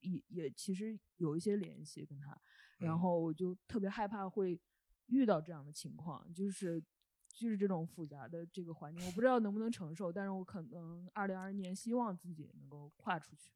[0.00, 2.36] 也也其实有一些联系跟他，
[2.78, 4.58] 然后我就特别害怕会
[5.06, 6.80] 遇到这样的情况，就是
[7.28, 13.50] 就是这种复杂的这个环境，我不知道能不能承受，但是我可能二零二一年希望自己能够跨出去。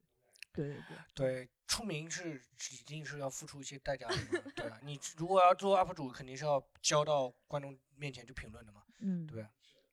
[0.53, 2.41] 对对对，对，出名是
[2.71, 4.79] 一定是要付出一些代价的嘛，对吧？
[4.83, 9.27] 你如果要做 UP 主，肯定是要交到观众面前去评论的嘛，嗯？
[9.27, 9.45] 对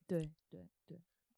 [0.07, 0.65] 对对，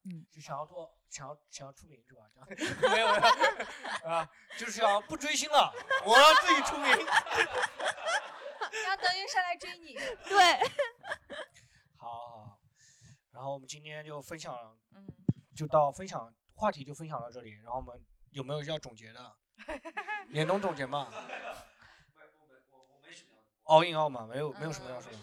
[0.04, 2.22] 嗯，就想要做，想要想要出名是吧？
[2.34, 2.48] 这样
[2.92, 4.28] 没有没有啊，
[4.58, 5.72] 就是想不追星了，
[6.04, 6.90] 我要自己出名。
[8.84, 9.94] 让德云社来追你。
[10.28, 10.58] 对，
[11.96, 12.58] 好好好，
[13.32, 15.06] 然后我们今天就分享，嗯，
[15.54, 19.36] 就到分享话题就分享到这里，然后我们有没有要总结的？
[20.28, 21.08] 年终总结嘛
[23.64, 25.18] ？all in all 嘛，没有没有什么要说的。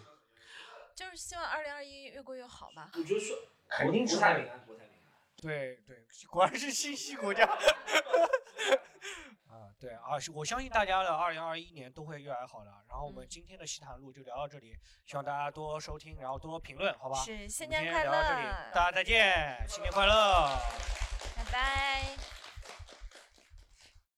[0.94, 2.90] 就是希望二零二一越过越好吧。
[2.94, 3.36] 我觉得说
[3.76, 5.12] 肯定是会国泰民安，国泰民安。
[5.36, 7.44] 对对， 果然是信息国家。
[9.48, 12.70] 啊，对啊，我相信大家的二零二一年都会越来越好的。
[12.88, 14.74] 然后我们今天的西谈录就聊到这里，
[15.04, 17.16] 希望大家多收听，然后多评论，好吧？
[17.22, 20.48] 是新年快聊到这里乐大家再见，新年快乐。
[21.36, 22.41] 拜拜。